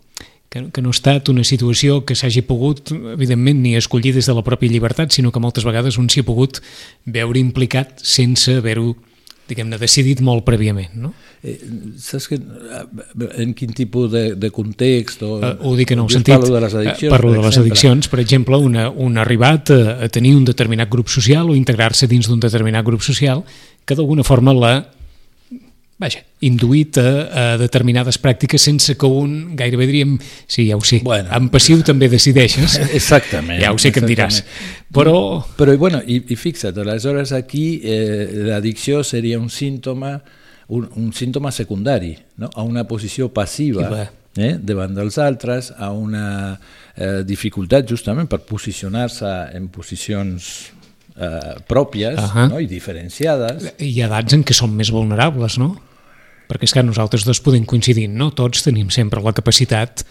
Que, 0.49 0.63
que 0.73 0.81
no 0.81 0.89
ha 0.89 0.97
estat 0.97 1.29
una 1.29 1.45
situació 1.45 2.01
que 2.09 2.17
s'hagi 2.17 2.41
pogut, 2.49 2.89
evidentment, 3.13 3.61
ni 3.61 3.75
escollir 3.77 4.15
des 4.17 4.29
de 4.31 4.35
la 4.35 4.45
pròpia 4.45 4.73
llibertat, 4.73 5.13
sinó 5.13 5.33
que 5.33 5.43
moltes 5.45 5.67
vegades 5.69 6.01
un 6.01 6.09
s'hi 6.09 6.25
ha 6.25 6.29
pogut 6.29 6.63
veure 7.05 7.41
implicat 7.41 8.01
sense 8.01 8.57
haver-ho 8.57 8.95
diguem-ne, 9.49 9.79
decidit 9.81 10.21
molt 10.25 10.45
prèviament, 10.47 10.93
no? 11.01 11.13
Eh, 11.43 11.57
saps 12.03 12.29
que, 12.33 12.39
en 13.39 13.55
quin 13.57 13.73
tipus 13.77 14.11
de, 14.13 14.25
de 14.37 14.51
context 14.55 15.23
o, 15.23 15.37
Uh, 15.39 15.55
ho 15.71 15.75
dic 15.79 15.93
en 15.95 16.01
Dius, 16.03 16.17
sentit, 16.19 16.35
parlo 16.35 16.57
de 16.57 16.61
les 16.65 16.75
addiccions, 16.75 17.07
eh, 17.07 17.13
parlo 17.13 17.31
per 17.31 17.39
de 17.39 17.47
les 17.47 17.59
addiccions, 17.61 18.09
per 18.11 18.21
exemple, 18.23 18.59
una, 18.59 18.89
un 18.91 19.19
arribat 19.23 19.71
a, 19.71 19.81
a 20.05 20.09
tenir 20.13 20.35
un 20.37 20.45
determinat 20.49 20.91
grup 20.91 21.13
social 21.13 21.51
o 21.53 21.57
integrar-se 21.57 22.09
dins 22.11 22.27
d'un 22.29 22.41
determinat 22.43 22.87
grup 22.87 23.05
social 23.07 23.45
que 23.87 23.97
d'alguna 23.97 24.27
forma 24.27 24.55
l'ha 24.57 24.75
vaja, 25.99 26.21
induït 26.47 26.99
a, 27.03 27.05
a 27.27 27.45
determinades 27.59 28.21
pràctiques 28.23 28.63
sense 28.63 28.95
que 28.99 29.07
un, 29.11 29.57
gairebé 29.59 29.89
diríem, 29.91 30.17
sí, 30.47 30.69
ja 30.69 30.77
ho 30.79 30.85
sé, 30.87 31.01
Bueno. 31.05 31.29
en 31.35 31.49
passiu 31.51 31.83
també 31.83 32.09
decideixes, 32.09 32.79
Exactament. 32.99 33.61
ja 33.63 33.73
ho 33.75 33.79
sé 33.83 33.91
que 33.93 34.01
em 34.05 34.07
diràs, 34.07 34.43
però 34.95 35.43
Però, 35.59 35.75
bueno, 35.77 36.01
i, 36.07 36.21
i 36.31 36.37
fixa't, 36.39 36.79
aleshores 36.79 37.33
aquí 37.35 37.81
eh, 37.83 38.29
l'addicció 38.47 39.03
seria 39.03 39.41
un 39.43 39.51
símptoma 39.51 40.21
un, 40.69 40.89
un 41.01 41.13
símptoma 41.17 41.51
secundari 41.51 42.13
no? 42.37 42.51
a 42.55 42.63
una 42.63 42.85
posició 42.85 43.31
passiva 43.33 43.89
eh, 44.37 44.55
davant 44.61 44.95
dels 44.95 45.17
altres, 45.19 45.73
a 45.77 45.91
una 45.97 46.59
eh, 46.95 47.23
dificultat 47.27 47.89
justament 47.89 48.29
per 48.31 48.43
posicionar-se 48.47 49.31
en 49.57 49.67
posicions 49.73 50.69
eh, 51.17 51.57
pròpies 51.67 52.21
Ahà. 52.21 52.47
no? 52.53 52.61
i 52.61 52.69
diferenciades. 52.71 53.73
ha 54.05 54.07
edats 54.13 54.37
en 54.37 54.45
què 54.47 54.55
som 54.55 54.71
més 54.77 54.93
vulnerables, 54.95 55.59
no? 55.59 55.73
Perquè 56.49 56.65
és 56.65 56.73
que 56.73 56.83
nosaltres 56.83 57.27
dos 57.29 57.43
podem 57.45 57.67
coincidir, 57.69 58.09
no? 58.09 58.31
Tots 58.33 58.65
tenim 58.65 58.89
sempre 58.95 59.21
la 59.25 59.35
capacitat 59.37 60.05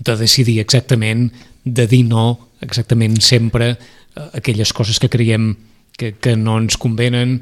de 0.00 0.16
decidir 0.16 0.58
exactament, 0.60 1.28
de 1.64 1.86
dir 1.88 2.04
no 2.08 2.50
exactament 2.60 3.18
sempre 3.24 3.74
a 4.16 4.30
aquelles 4.40 4.72
coses 4.76 4.98
que 5.00 5.08
creiem 5.08 5.54
que, 5.96 6.14
que 6.16 6.36
no 6.36 6.58
ens 6.60 6.76
convenen. 6.80 7.40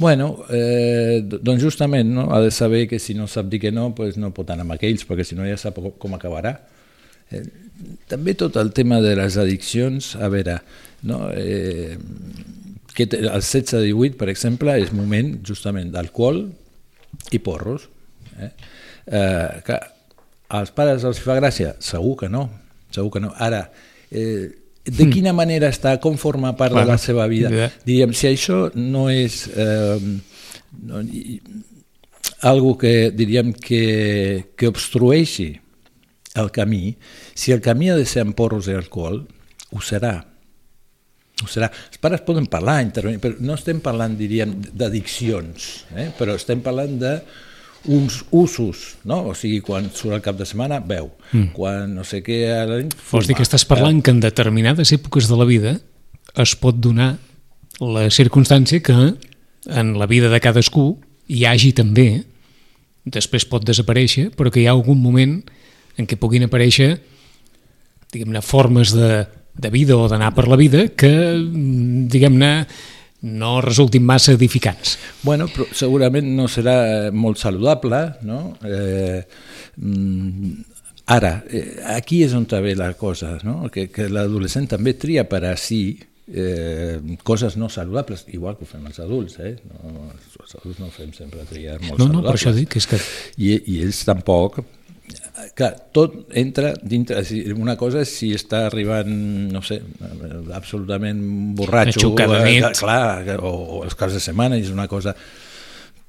Bueno, 0.00 0.46
eh, 0.48 1.20
doncs 1.20 1.60
justament 1.60 2.08
no? 2.08 2.30
ha 2.32 2.40
de 2.40 2.50
saber 2.50 2.86
que 2.88 2.98
si 2.98 3.12
no 3.14 3.26
sap 3.28 3.50
dir 3.52 3.60
que 3.60 3.72
no, 3.72 3.90
pues 3.94 4.16
no 4.16 4.32
pot 4.32 4.48
anar 4.48 4.64
amb 4.64 4.76
aquells, 4.76 5.04
perquè 5.08 5.26
si 5.28 5.36
no 5.36 5.44
ja 5.44 5.58
sap 5.60 5.76
com- 6.00 6.16
acabarà. 6.16 6.54
Eh, 7.30 7.42
també 8.08 8.32
tot 8.36 8.56
el 8.60 8.72
tema 8.76 9.00
de 9.04 9.12
les 9.16 9.36
addiccions, 9.40 10.14
a 10.16 10.28
veure, 10.32 10.56
no? 11.04 11.26
eh, 11.36 11.98
que 12.94 13.04
el 13.04 13.28
16-18, 13.28 14.16
per 14.16 14.30
exemple, 14.32 14.72
és 14.80 14.92
moment 14.96 15.36
justament 15.44 15.92
d'alcohol 15.92 16.46
i 17.32 17.38
porros. 17.38 17.88
Eh? 18.38 18.50
Eh, 19.06 19.62
que 19.66 19.78
als 20.48 20.70
pares 20.74 21.04
els 21.04 21.20
fa 21.22 21.36
gràcia? 21.40 21.74
Segur 21.82 22.16
que 22.24 22.28
no, 22.28 22.48
segur 22.90 23.10
que 23.16 23.20
no. 23.20 23.32
Ara, 23.38 23.70
eh, 24.10 24.50
de 24.84 25.06
quina 25.12 25.32
manera 25.36 25.68
està, 25.70 25.98
com 26.00 26.16
forma 26.18 26.54
part 26.56 26.72
Clar, 26.72 26.84
de 26.86 26.90
la 26.94 26.98
seva 26.98 27.26
vida? 27.30 27.50
ja. 27.52 27.68
Diríem, 27.86 28.14
si 28.16 28.26
això 28.30 28.70
no 28.74 29.08
és 29.12 29.44
eh, 29.54 29.98
no, 30.82 31.02
i- 31.02 31.40
algo 32.42 32.76
que 32.78 33.10
diríem 33.12 33.52
que, 33.52 34.52
que 34.56 34.66
obstrueixi 34.70 35.60
el 36.40 36.50
camí, 36.50 36.96
si 37.34 37.52
el 37.52 37.60
camí 37.60 37.90
ha 37.90 37.96
de 37.98 38.06
ser 38.06 38.22
amb 38.24 38.34
porros 38.38 38.68
i 38.70 38.72
alcohol, 38.72 39.26
ho 39.70 39.80
serà. 39.84 40.24
Ho 41.40 41.48
serà. 41.48 41.70
Els 41.88 42.00
pares 42.02 42.22
poden 42.26 42.46
parlar, 42.50 42.80
intervenir, 42.84 43.20
però 43.22 43.38
no 43.40 43.56
estem 43.56 43.80
parlant, 43.84 44.16
diríem, 44.18 44.52
d'addiccions, 44.76 45.68
eh? 45.96 46.10
però 46.18 46.36
estem 46.36 46.60
parlant 46.64 46.98
de 47.00 47.14
uns 47.88 48.18
usos, 48.36 48.82
no? 49.08 49.22
O 49.30 49.34
sigui, 49.36 49.62
quan 49.64 49.88
surt 49.88 50.18
el 50.18 50.24
cap 50.24 50.36
de 50.36 50.44
setmana, 50.44 50.82
beu. 50.84 51.08
Mm. 51.32 51.52
Quan 51.56 51.94
no 51.96 52.04
sé 52.04 52.20
què... 52.24 52.42
A 52.52 52.66
la 52.68 52.80
nit, 52.82 52.96
Vols 53.08 53.30
dir 53.30 53.38
que 53.38 53.46
estàs 53.46 53.64
parlant 53.68 54.02
que 54.04 54.12
en 54.12 54.20
determinades 54.20 54.92
èpoques 54.96 55.30
de 55.30 55.38
la 55.40 55.48
vida 55.48 55.78
es 56.36 56.52
pot 56.60 56.76
donar 56.76 57.14
la 57.80 58.10
circumstància 58.12 58.84
que 58.84 58.98
en 59.00 59.94
la 59.96 60.08
vida 60.10 60.28
de 60.28 60.40
cadascú 60.44 60.92
hi 61.30 61.46
hagi 61.48 61.72
també, 61.76 62.26
després 63.08 63.48
pot 63.48 63.64
desaparèixer, 63.64 64.28
però 64.36 64.52
que 64.52 64.60
hi 64.60 64.68
ha 64.68 64.76
algun 64.76 65.00
moment 65.00 65.38
en 65.96 66.08
què 66.08 66.20
puguin 66.20 66.44
aparèixer 66.44 66.98
diguem-ne, 68.12 68.42
formes 68.42 68.92
de, 68.94 69.24
de 69.60 69.70
vida 69.70 69.96
o 69.96 70.08
d'anar 70.08 70.32
per 70.34 70.48
la 70.48 70.58
vida 70.60 70.88
que, 70.88 71.12
mm, 71.36 72.08
diguem-ne, 72.12 72.66
no 73.22 73.60
resultin 73.60 74.04
massa 74.04 74.32
edificants. 74.32 74.96
Bueno, 75.22 75.46
però 75.52 75.66
segurament 75.76 76.28
no 76.36 76.48
serà 76.48 76.76
eh, 76.88 77.10
molt 77.12 77.38
saludable, 77.40 78.00
no? 78.24 78.56
Eh, 78.64 79.20
mm, 79.76 80.52
ara, 81.12 81.34
eh, 81.50 81.80
aquí 81.96 82.22
és 82.24 82.34
on 82.34 82.46
ve 82.48 82.74
la 82.74 82.94
cosa, 82.94 83.38
no? 83.44 83.68
que, 83.70 83.88
que 83.90 84.08
l'adolescent 84.08 84.68
també 84.68 84.94
tria 84.94 85.28
per 85.28 85.44
a 85.44 85.56
si 85.56 85.98
eh, 86.32 87.00
coses 87.22 87.56
no 87.56 87.68
saludables, 87.68 88.24
igual 88.28 88.56
que 88.56 88.64
ho 88.64 88.70
fem 88.70 88.86
els 88.86 89.00
adults, 89.00 89.38
eh? 89.40 89.56
no, 89.68 90.10
els 90.40 90.54
adults 90.54 90.80
no 90.80 90.90
fem 90.94 91.12
sempre 91.12 91.44
triar 91.44 91.80
molt 91.82 91.98
No, 91.98 92.06
no, 92.06 92.22
per 92.22 92.38
saludables. 92.38 92.40
això 92.40 92.54
dic 92.56 92.68
que 92.72 92.78
és 92.78 92.86
que 92.86 93.00
I, 93.36 93.56
i 93.66 93.80
ells 93.84 94.04
tampoc 94.06 94.62
clar, 95.56 95.70
tot 95.92 96.16
entra 96.36 96.72
dintre 96.82 97.22
una 97.54 97.76
cosa 97.80 98.02
és 98.04 98.12
si 98.20 98.30
està 98.36 98.64
arribant 98.68 99.10
no 99.52 99.62
sé, 99.66 99.80
absolutament 100.56 101.20
borratxo 101.58 102.10
Aixucat 102.10 102.32
de 102.32 102.40
eh, 102.40 102.44
nit. 102.48 102.80
clar, 102.80 103.38
o, 103.40 103.52
o 103.78 103.82
els 103.84 103.96
caps 103.98 104.16
de 104.18 104.22
setmana 104.24 104.58
és 104.60 104.70
una 104.74 104.88
cosa 104.90 105.14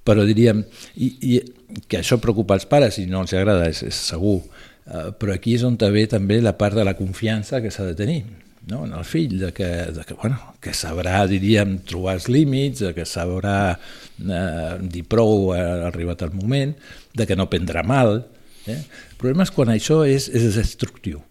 però 0.05 0.25
diríem 0.25 0.63
i, 0.97 1.09
i 1.33 1.39
que 1.87 2.01
això 2.01 2.17
preocupa 2.21 2.57
els 2.57 2.67
pares 2.69 2.97
i 2.99 3.07
no 3.09 3.21
els 3.23 3.33
agrada, 3.37 3.69
és, 3.69 3.83
és 3.87 4.03
segur 4.11 4.39
eh, 4.41 5.09
però 5.17 5.35
aquí 5.35 5.55
és 5.57 5.65
on 5.67 5.77
ve 5.77 6.07
també 6.09 6.41
la 6.41 6.57
part 6.57 6.75
de 6.77 6.87
la 6.87 6.97
confiança 6.97 7.61
que 7.61 7.71
s'ha 7.73 7.89
de 7.91 7.97
tenir 7.97 8.23
no? 8.67 8.85
en 8.85 8.93
el 8.93 9.05
fill, 9.05 9.39
de 9.39 9.51
que, 9.53 9.65
de 9.65 10.03
que, 10.05 10.13
bueno, 10.13 10.37
que 10.61 10.73
sabrà, 10.73 11.23
diríem, 11.29 11.79
trobar 11.87 12.15
els 12.19 12.27
límits, 12.29 12.83
de 12.85 12.93
que 12.93 13.05
sabrà 13.09 13.73
eh, 13.73 14.75
dir 14.81 15.03
prou, 15.09 15.51
ha 15.55 15.87
arribat 15.89 16.21
el 16.27 16.35
moment, 16.35 16.75
de 17.17 17.27
que 17.27 17.37
no 17.37 17.49
prendrà 17.49 17.83
mal. 17.87 18.21
Eh? 18.69 18.77
El 18.77 19.17
problema 19.17 19.47
és 19.47 19.53
quan 19.53 19.71
això 19.73 20.03
és, 20.05 20.29
és 20.29 20.55
destructiu 20.55 21.21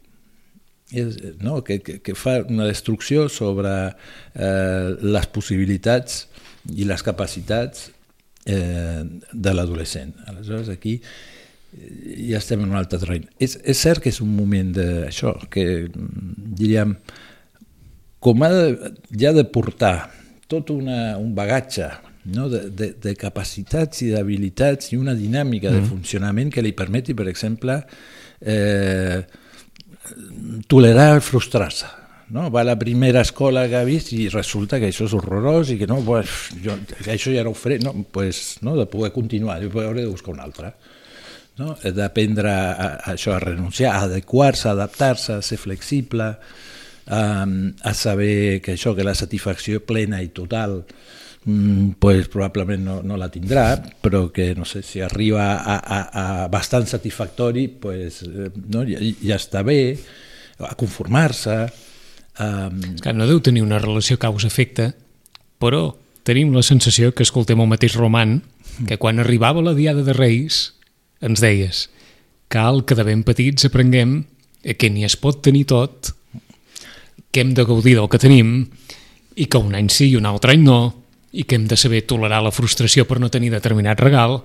és, 0.92 1.16
no? 1.40 1.62
que, 1.64 1.78
que, 1.82 1.98
que 2.02 2.14
fa 2.18 2.40
una 2.48 2.66
destrucció 2.68 3.28
sobre 3.30 3.72
eh, 4.34 4.96
les 5.00 5.28
possibilitats 5.32 6.24
i 6.74 6.86
les 6.88 7.02
capacitats 7.06 7.88
eh, 8.46 9.02
de 9.32 9.54
l'adolescent. 9.54 10.12
Aleshores, 10.28 10.70
aquí 10.72 10.98
eh, 11.00 12.30
ja 12.30 12.40
estem 12.40 12.64
en 12.64 12.72
un 12.72 12.80
altre 12.80 13.00
terreny. 13.00 13.28
És, 13.38 13.56
és 13.62 13.80
cert 13.80 14.02
que 14.02 14.12
és 14.12 14.20
un 14.24 14.34
moment 14.36 14.74
d'això, 14.76 15.36
que 15.52 15.66
mm, 15.86 16.54
diríem, 16.60 16.96
com 18.20 18.42
ha 18.44 18.50
de, 18.52 18.94
ja 19.16 19.32
de 19.36 19.46
portar 19.48 20.10
tot 20.50 20.72
una, 20.74 21.16
un 21.16 21.32
bagatge 21.36 21.88
no? 22.24 22.48
de, 22.48 22.68
de, 22.70 22.92
de 23.00 23.14
capacitats 23.16 24.02
i 24.04 24.10
d'habilitats 24.12 24.92
i 24.92 24.98
una 25.00 25.14
dinàmica 25.16 25.72
de 25.72 25.82
funcionament 25.86 26.52
que 26.52 26.64
li 26.64 26.72
permeti, 26.76 27.14
per 27.16 27.28
exemple, 27.30 27.80
eh, 28.40 29.22
tolerar 30.68 31.20
frustrar-se. 31.24 31.88
No? 32.30 32.46
Va 32.54 32.60
a 32.62 32.68
la 32.68 32.78
primera 32.78 33.24
escola 33.24 33.66
que 33.68 33.78
ha 33.80 33.86
vist 33.86 34.12
i 34.14 34.28
resulta 34.30 34.78
que 34.78 34.90
això 34.92 35.08
és 35.08 35.14
horrorós 35.18 35.72
i 35.74 35.78
que 35.80 35.88
no, 35.90 35.98
pues, 36.06 36.50
jo, 36.62 36.76
que 37.00 37.16
això 37.16 37.34
ja 37.34 37.42
no 37.46 37.54
ho 37.54 37.58
faré, 37.58 37.80
no, 37.82 37.94
pues, 38.12 38.60
no, 38.62 38.76
de 38.78 38.86
poder 38.86 39.10
continuar, 39.12 39.58
jo 39.64 39.82
hauré 39.82 40.04
de 40.04 40.12
buscar 40.12 40.34
una 40.36 40.46
altra. 40.46 40.74
No? 41.58 41.74
D'aprendre 41.82 42.52
a, 42.52 42.68
a 42.70 43.14
això, 43.16 43.34
a 43.34 43.40
renunciar, 43.42 43.96
a 43.96 44.04
adequar-se, 44.06 44.68
a 44.68 44.76
adaptar-se, 44.76 45.40
a 45.40 45.42
ser 45.42 45.58
flexible, 45.58 46.30
um, 47.10 47.56
a 47.82 47.92
saber 47.98 48.60
que 48.62 48.78
això, 48.78 48.94
que 48.94 49.04
la 49.04 49.16
satisfacció 49.18 49.82
plena 49.84 50.22
i 50.22 50.30
total 50.32 50.84
mm, 50.84 51.19
pues, 51.44 52.28
probablement 52.28 52.82
no, 52.84 52.96
no 53.02 53.16
la 53.16 53.30
tindrà, 53.32 53.74
però 54.02 54.26
que 54.32 54.52
no 54.54 54.66
sé 54.68 54.82
si 54.84 55.00
arriba 55.00 55.52
a, 55.56 55.76
a, 55.80 56.00
a 56.44 56.48
bastant 56.52 56.86
satisfactori, 56.86 57.68
pues, 57.68 58.22
eh, 58.28 58.50
no, 58.68 58.84
ja, 58.88 59.00
ja 59.24 59.38
està 59.40 59.64
bé, 59.66 59.96
a 60.60 60.74
conformar-se. 60.76 61.62
Um, 62.40 62.82
Clar, 63.00 63.14
no 63.16 63.28
deu 63.28 63.40
tenir 63.44 63.64
una 63.64 63.80
relació 63.80 64.18
causa-efecte 64.20 64.92
però 65.60 65.92
tenim 66.24 66.54
la 66.56 66.64
sensació 66.64 67.12
que 67.12 67.26
escoltem 67.26 67.60
el 67.60 67.68
mateix 67.70 67.94
roman 68.00 68.40
que 68.88 68.96
quan 68.96 69.20
arribava 69.20 69.62
la 69.62 69.76
Diada 69.76 70.02
de 70.06 70.16
Reis 70.16 70.70
ens 71.20 71.42
deies 71.44 71.88
cal 72.50 72.82
que 72.88 72.96
de 72.96 73.04
ben 73.06 73.22
petits 73.28 73.68
aprenguem 73.68 74.22
que 74.60 74.90
ni 74.90 75.04
es 75.06 75.16
pot 75.16 75.38
tenir 75.44 75.66
tot, 75.70 76.10
que 77.30 77.44
hem 77.44 77.52
de 77.56 77.64
gaudir 77.64 77.94
del 77.96 78.08
que 78.12 78.20
tenim 78.20 78.64
i 79.36 79.46
que 79.46 79.60
un 79.60 79.76
any 79.76 79.88
sí 79.92 80.10
i 80.10 80.16
un 80.18 80.26
altre 80.28 80.56
any 80.56 80.64
no 80.64 80.80
i 81.32 81.44
que 81.44 81.54
hem 81.56 81.66
de 81.70 81.76
saber 81.78 82.02
tolerar 82.10 82.42
la 82.42 82.50
frustració 82.54 83.04
per 83.06 83.20
no 83.22 83.30
tenir 83.30 83.50
determinat 83.52 84.00
regal. 84.02 84.40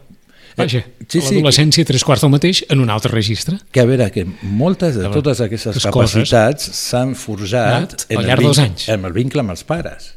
Vaja, 0.56 0.86
sí, 1.10 1.20
sí, 1.20 1.24
l'adolescència 1.36 1.84
tres 1.84 2.04
quarts 2.08 2.22
del 2.24 2.32
mateix 2.32 2.62
en 2.72 2.80
un 2.80 2.90
altre 2.94 3.12
registre. 3.12 3.58
Que 3.76 3.82
a 3.84 3.88
veure, 3.90 4.08
que 4.14 4.24
moltes 4.42 4.96
de 4.96 5.10
totes 5.12 5.42
aquestes 5.44 5.76
les 5.82 5.88
capacitats 5.90 6.70
s'han 6.78 7.12
forjat 7.20 8.06
en 8.08 8.22
al 8.22 8.30
llarg 8.30 8.46
dels 8.46 8.62
anys. 8.64 8.86
en 8.94 9.04
el 9.10 9.12
vincle 9.18 9.44
amb 9.44 9.52
els 9.52 9.66
pares 9.68 10.14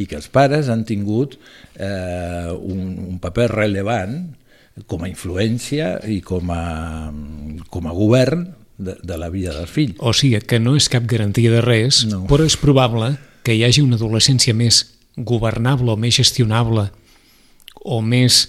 i 0.00 0.06
que 0.10 0.16
els 0.16 0.26
pares 0.32 0.70
han 0.72 0.86
tingut 0.88 1.36
eh, 1.76 2.48
un, 2.50 2.80
un 3.12 3.18
paper 3.22 3.50
rellevant 3.52 4.16
com 4.90 5.04
a 5.04 5.10
influència 5.10 6.00
i 6.10 6.16
com 6.24 6.48
a, 6.50 7.12
com 7.70 7.86
a 7.86 7.92
govern 7.94 8.48
de, 8.78 8.96
de 9.02 9.18
la 9.20 9.28
vida 9.30 9.52
del 9.54 9.68
fill. 9.70 9.92
O 10.02 10.10
sigui, 10.16 10.40
que 10.42 10.58
no 10.58 10.74
és 10.74 10.88
cap 10.90 11.04
garantia 11.06 11.52
de 11.52 11.60
res, 11.62 12.04
No. 12.10 12.24
però 12.26 12.42
és 12.48 12.56
probable 12.58 13.12
que 13.46 13.54
hi 13.54 13.62
hagi 13.68 13.84
una 13.84 13.94
adolescència 14.00 14.54
més 14.56 14.80
governable 15.16 15.94
o 15.94 15.96
més 16.00 16.16
gestionable 16.18 16.88
o 17.84 18.00
més 18.02 18.48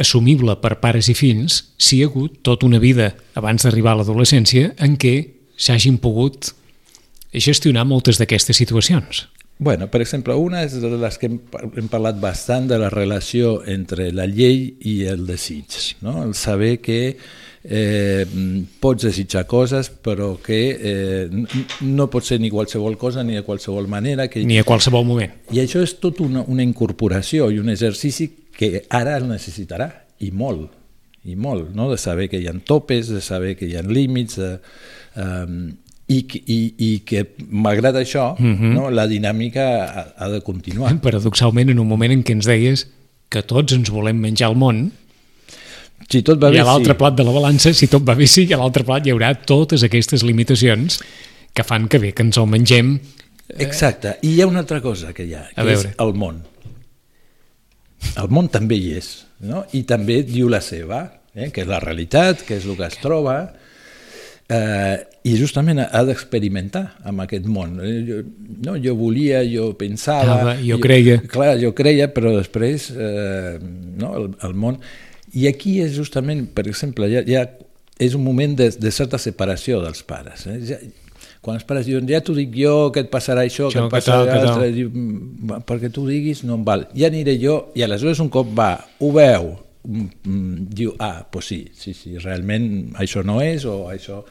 assumible 0.00 0.56
per 0.62 0.78
pares 0.82 1.08
i 1.12 1.14
fills 1.14 1.60
si 1.76 1.98
hi 1.98 2.04
ha 2.04 2.10
hagut 2.10 2.40
tota 2.46 2.66
una 2.66 2.80
vida 2.82 3.12
abans 3.38 3.64
d'arribar 3.64 3.94
a 3.94 4.00
l'adolescència 4.00 4.72
en 4.82 4.96
què 5.00 5.14
s'hagin 5.56 6.00
pogut 6.02 6.52
gestionar 7.34 7.84
moltes 7.86 8.18
d'aquestes 8.18 8.56
situacions. 8.56 9.26
Bueno, 9.58 9.86
per 9.90 10.00
exemple, 10.02 10.34
una 10.34 10.64
és 10.66 10.74
de 10.82 10.90
les 10.98 11.16
que 11.18 11.28
hem, 11.30 11.38
hem 11.78 11.88
parlat 11.90 12.18
bastant 12.20 12.66
de 12.70 12.78
la 12.80 12.90
relació 12.90 13.60
entre 13.70 14.10
la 14.12 14.26
llei 14.26 14.74
i 14.82 15.04
el 15.10 15.26
desig, 15.28 15.94
no? 16.02 16.24
el 16.24 16.34
saber 16.34 16.80
que 16.82 17.16
eh, 17.64 18.26
pots 18.80 19.06
desitjar 19.08 19.46
coses 19.48 19.88
però 19.90 20.34
que 20.44 20.60
eh, 20.76 21.44
no 21.80 22.08
pot 22.12 22.26
ser 22.26 22.38
ni 22.40 22.52
qualsevol 22.52 22.98
cosa 23.00 23.24
ni 23.24 23.38
de 23.38 23.42
qualsevol 23.42 23.88
manera 23.88 24.28
que... 24.28 24.44
Ni 24.44 24.58
a 24.60 24.64
qualsevol 24.68 25.06
moment. 25.08 25.32
i 25.50 25.62
això 25.64 25.82
és 25.82 25.96
tot 26.00 26.20
una, 26.24 26.44
una 26.46 26.62
incorporació 26.62 27.50
i 27.50 27.58
un 27.58 27.72
exercici 27.72 28.30
que 28.54 28.84
ara 28.90 29.16
el 29.18 29.28
necessitarà 29.28 29.88
i 30.22 30.30
molt, 30.30 30.68
i 31.24 31.36
molt, 31.36 31.72
no? 31.74 31.88
de 31.90 31.98
saber 31.98 32.28
que 32.30 32.38
hi 32.38 32.48
ha 32.48 32.54
topes, 32.64 33.08
de 33.08 33.22
saber 33.24 33.56
que 33.56 33.66
hi 33.66 33.78
ha 33.78 33.82
límits, 33.82 34.36
de, 34.38 34.58
um, 35.16 35.72
i, 36.06 36.20
i, 36.20 36.58
i 36.84 36.90
que 37.08 37.24
malgrat 37.48 37.96
això 37.96 38.34
no? 38.38 38.90
la 38.92 39.06
dinàmica 39.08 39.64
ha, 39.84 40.04
ha 40.20 40.28
de 40.28 40.42
continuar. 40.44 40.92
Paradoxalment, 41.02 41.72
en 41.72 41.80
un 41.80 41.88
moment 41.88 42.12
en 42.12 42.22
què 42.22 42.36
ens 42.36 42.48
deies 42.48 42.84
que 43.32 43.42
tots 43.42 43.74
ens 43.74 43.90
volem 43.90 44.20
menjar 44.20 44.52
el 44.52 44.58
món, 44.60 44.84
Si 46.10 46.22
tot 46.26 46.40
va 46.40 46.50
i 46.52 46.58
bé, 46.58 46.62
a 46.62 46.68
l'altre 46.68 46.92
sí. 46.92 47.00
plat 47.00 47.16
de 47.16 47.26
la 47.26 47.34
balança, 47.34 47.72
si 47.74 47.88
tot 47.90 48.04
va 48.06 48.16
bé, 48.18 48.28
sí, 48.30 48.44
i 48.48 48.54
a 48.54 48.60
l'altre 48.60 48.84
plat 48.86 49.06
hi 49.06 49.14
haurà 49.14 49.32
totes 49.48 49.86
aquestes 49.86 50.24
limitacions 50.26 51.00
que 51.54 51.64
fan 51.66 51.88
que 51.88 52.00
bé, 52.02 52.12
que 52.12 52.26
ens 52.26 52.40
el 52.40 52.50
mengem 52.50 52.98
Exacte. 53.48 54.16
I 54.22 54.34
hi 54.34 54.40
ha 54.40 54.46
una 54.48 54.62
altra 54.64 54.80
cosa 54.80 55.12
que 55.12 55.26
hi 55.28 55.34
ha, 55.36 55.44
A 55.54 55.64
que 55.64 55.74
és 55.76 55.84
el 56.00 56.14
món. 56.16 56.40
El 58.20 58.30
món 58.32 58.48
també 58.52 58.78
hi 58.80 58.94
és, 58.98 59.10
no? 59.48 59.64
i 59.72 59.84
també 59.88 60.22
diu 60.26 60.48
la 60.52 60.60
seva, 60.64 61.04
eh? 61.34 61.50
que 61.52 61.64
és 61.64 61.68
la 61.68 61.80
realitat, 61.82 62.44
que 62.46 62.58
és 62.58 62.66
el 62.68 62.76
que 62.78 62.88
es 62.88 62.96
troba, 63.00 63.36
eh, 64.48 64.96
i 65.24 65.36
justament 65.40 65.80
ha, 65.84 66.02
d'experimentar 66.04 66.84
amb 67.08 67.24
aquest 67.24 67.48
món. 67.48 67.78
Eh, 67.80 67.94
Jo, 68.08 68.20
no, 68.66 68.76
jo 68.80 68.96
volia, 68.98 69.44
jo 69.48 69.72
pensava... 69.78 70.38
Pensava, 70.40 70.58
jo 70.64 70.80
creia. 70.82 71.18
Clar, 71.30 71.54
jo 71.60 71.72
creia, 71.76 72.10
però 72.12 72.34
després 72.36 72.90
eh, 72.92 73.58
no, 73.60 74.14
el, 74.20 74.30
el 74.44 74.54
món... 74.56 74.80
I 75.34 75.48
aquí 75.50 75.78
és 75.82 75.94
justament, 75.96 76.46
per 76.54 76.66
exemple, 76.70 77.08
ja, 77.10 77.24
ja 77.26 77.46
és 77.98 78.14
un 78.14 78.24
moment 78.24 78.54
de, 78.58 78.70
de 78.70 78.92
certa 78.94 79.18
separació 79.22 79.80
dels 79.82 80.02
pares. 80.06 80.46
Eh? 80.50 80.60
Ja, 80.68 80.78
quan 81.44 81.58
els 81.58 81.66
pares 81.68 81.84
diuen, 81.86 82.06
ja 82.08 82.22
t'ho 82.24 82.34
dic 82.36 82.54
jo, 82.56 82.88
que 82.94 83.04
et 83.04 83.10
passarà 83.12 83.44
això, 83.44 83.68
Això, 83.68 83.84
que 83.84 83.84
et 83.84 83.92
passarà 83.92 84.24
l'altre, 84.24 84.70
diu, 84.72 84.88
"Mm, 84.90 85.50
va, 85.50 85.60
perquè 85.66 85.90
tu 85.92 86.06
diguis 86.08 86.42
no 86.44 86.56
em 86.56 86.64
val, 86.64 86.88
ja 86.96 87.10
aniré 87.12 87.36
jo, 87.40 87.72
i 87.76 87.84
aleshores 87.84 88.22
un 88.24 88.30
cop 88.32 88.48
va, 88.56 88.72
ho 88.98 89.12
veu, 89.12 89.52
mm, 89.84 90.08
mm, 90.24 90.66
diu, 90.70 90.94
ah, 90.98 91.26
doncs 91.30 91.46
sí, 91.46 91.60
sí, 91.76 91.92
sí, 91.94 92.16
realment 92.18 92.94
això 92.94 93.24
no 93.24 93.40
és, 93.42 93.64
o 93.64 93.90
això... 93.90 94.24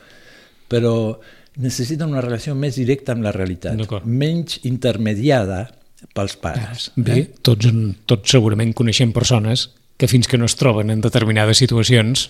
Però 0.73 1.19
necessita 1.61 2.07
una 2.07 2.21
relació 2.21 2.55
més 2.55 2.75
directa 2.79 3.11
amb 3.13 3.21
la 3.21 3.31
realitat, 3.31 3.77
menys 4.05 4.59
intermediada 4.63 5.67
pels 6.15 6.35
pares. 6.41 6.91
Bé, 6.95 7.27
tots, 7.43 7.67
tots 8.09 8.31
segurament 8.31 8.73
coneixem 8.73 9.11
persones 9.13 9.69
que 10.03 10.09
fins 10.11 10.27
que 10.27 10.35
no 10.37 10.45
es 10.49 10.57
troben 10.59 10.91
en 10.91 10.99
determinades 10.99 11.61
situacions 11.63 12.27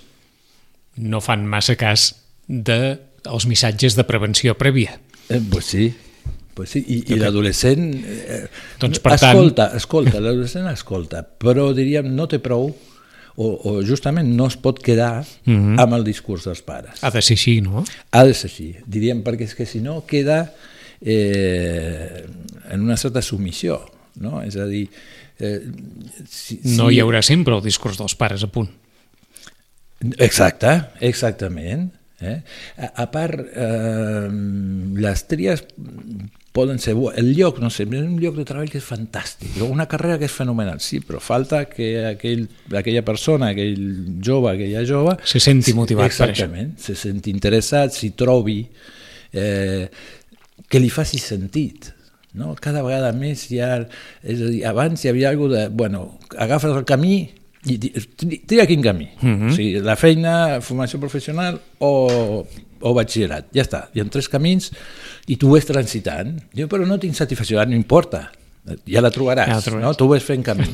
no 1.01 1.19
fan 1.25 1.47
massa 1.49 1.73
cas 1.79 2.11
de 2.47 2.99
els 3.25 3.47
missatges 3.49 3.95
de 3.97 4.03
prevenció 4.05 4.53
prèvia. 4.59 4.99
Eh, 5.33 5.39
pues 5.49 5.65
sí, 5.73 5.87
pues 6.53 6.69
sí. 6.75 6.83
I, 6.85 6.99
i 7.15 7.17
l'adolescent 7.17 7.87
eh, 8.05 8.43
Doncs, 8.77 8.99
per 9.01 9.15
tant- 9.17 9.31
escolta, 9.33 9.69
escolta, 9.79 10.19
l'adolescent 10.21 10.67
escolta, 10.69 11.23
però 11.25 11.71
diríem 11.73 12.11
no 12.13 12.27
té 12.29 12.37
prou 12.43 12.67
o, 12.69 13.47
o 13.65 13.71
justament 13.81 14.29
no 14.37 14.45
es 14.51 14.59
pot 14.61 14.77
quedar 14.85 15.23
Mhm. 15.49 15.79
amb 15.81 15.95
el 15.97 16.03
discurs 16.05 16.45
dels 16.45 16.61
pares. 16.61 17.01
Ha 17.01 17.09
de 17.09 17.23
ser 17.25 17.33
així, 17.39 17.55
no? 17.65 17.81
Ha 18.11 18.21
de 18.27 18.35
ser 18.37 18.51
així, 18.51 18.67
diríem, 18.85 19.23
perquè 19.25 19.47
és 19.49 19.55
que 19.57 19.65
si 19.65 19.81
no 19.81 20.03
queda 20.05 20.43
eh, 21.01 22.25
en 22.69 22.81
una 22.81 22.97
certa 22.97 23.21
submissió, 23.25 23.81
no? 24.21 24.43
És 24.45 24.55
a 24.61 24.67
dir, 24.69 24.85
eh, 25.39 25.59
si, 26.29 26.59
No 26.63 26.87
si- 26.89 26.95
hi 26.95 27.01
haurà 27.03 27.21
sempre 27.25 27.55
el 27.55 27.63
discurs 27.65 27.97
dels 27.97 28.15
pares 28.19 28.43
a 28.43 28.51
punt. 28.51 28.69
Exacte, 30.19 30.71
exactament. 30.99 31.91
Eh? 32.23 32.37
A, 32.77 32.87
a 33.03 33.05
part, 33.11 33.39
eh, 33.51 34.27
les 35.03 35.23
tries 35.27 35.63
poden 36.55 36.77
ser... 36.79 36.93
bu- 36.95 37.11
El 37.17 37.33
lloc, 37.35 37.57
no 37.59 37.69
sé, 37.73 37.83
és 37.83 38.03
un 38.03 38.13
lloc 38.21 38.35
de 38.37 38.45
treball 38.47 38.69
que 38.71 38.77
és 38.79 38.85
fantàstic, 38.85 39.57
una 39.65 39.87
carrera 39.91 40.19
que 40.21 40.27
és 40.29 40.35
fenomenal, 40.35 40.79
sí, 40.83 41.01
però 41.03 41.19
falta 41.23 41.63
que 41.71 41.89
aquell, 42.13 42.45
aquella 42.79 43.01
persona, 43.03 43.49
aquell 43.51 44.19
jove, 44.23 44.53
aquella 44.53 44.85
jove... 44.87 45.17
Se 45.27 45.41
senti 45.43 45.73
motivat 45.75 46.05
per 46.13 46.29
això. 46.29 46.29
Exactament, 46.29 46.75
se 46.79 46.95
senti 46.95 47.33
interessat, 47.33 47.91
s'hi 47.97 48.13
trobi, 48.15 48.61
eh, 49.33 49.89
que 50.69 50.79
li 50.79 50.91
faci 50.93 51.19
sentit. 51.19 51.89
No? 52.33 52.55
Cada 52.59 52.81
vegada 52.81 53.11
més 53.13 53.45
hi 53.51 53.59
ha... 53.61 53.83
És 54.23 54.41
a 54.41 54.49
dir, 54.49 54.63
abans 54.65 55.03
hi 55.05 55.09
havia 55.11 55.29
alguna 55.29 55.63
de... 55.63 55.67
Bueno, 55.69 56.19
agafes 56.37 56.71
el 56.73 56.85
camí 56.89 57.29
i 57.69 57.77
tria 58.49 58.65
quin 58.67 58.81
camí. 58.83 59.07
Mhm. 59.21 59.49
o 59.51 59.53
sigui, 59.55 59.79
la 59.85 59.95
feina, 59.95 60.59
formació 60.65 60.99
professional 60.99 61.59
o, 61.79 62.43
o 62.81 62.93
batxillerat. 62.97 63.51
Ja 63.55 63.63
està. 63.63 63.85
Hi 63.93 64.01
ha 64.01 64.07
tres 64.11 64.27
camins 64.27 64.71
i 65.31 65.37
tu 65.39 65.47
ho 65.51 65.53
ves 65.55 65.65
transitant. 65.69 66.33
Diu, 66.53 66.67
però 66.67 66.87
no 66.89 66.97
tinc 66.99 67.15
satisfacció, 67.15 67.63
no 67.65 67.77
importa. 67.77 68.25
Ja 68.89 69.01
la 69.03 69.11
trobaràs, 69.11 69.47
Ja 69.47 69.59
la 69.59 69.63
trobaràs. 69.63 69.83
no? 69.85 69.93
Tu 69.99 70.05
ho 70.05 70.11
ves 70.11 70.23
fent 70.27 70.43
camí. 70.43 70.67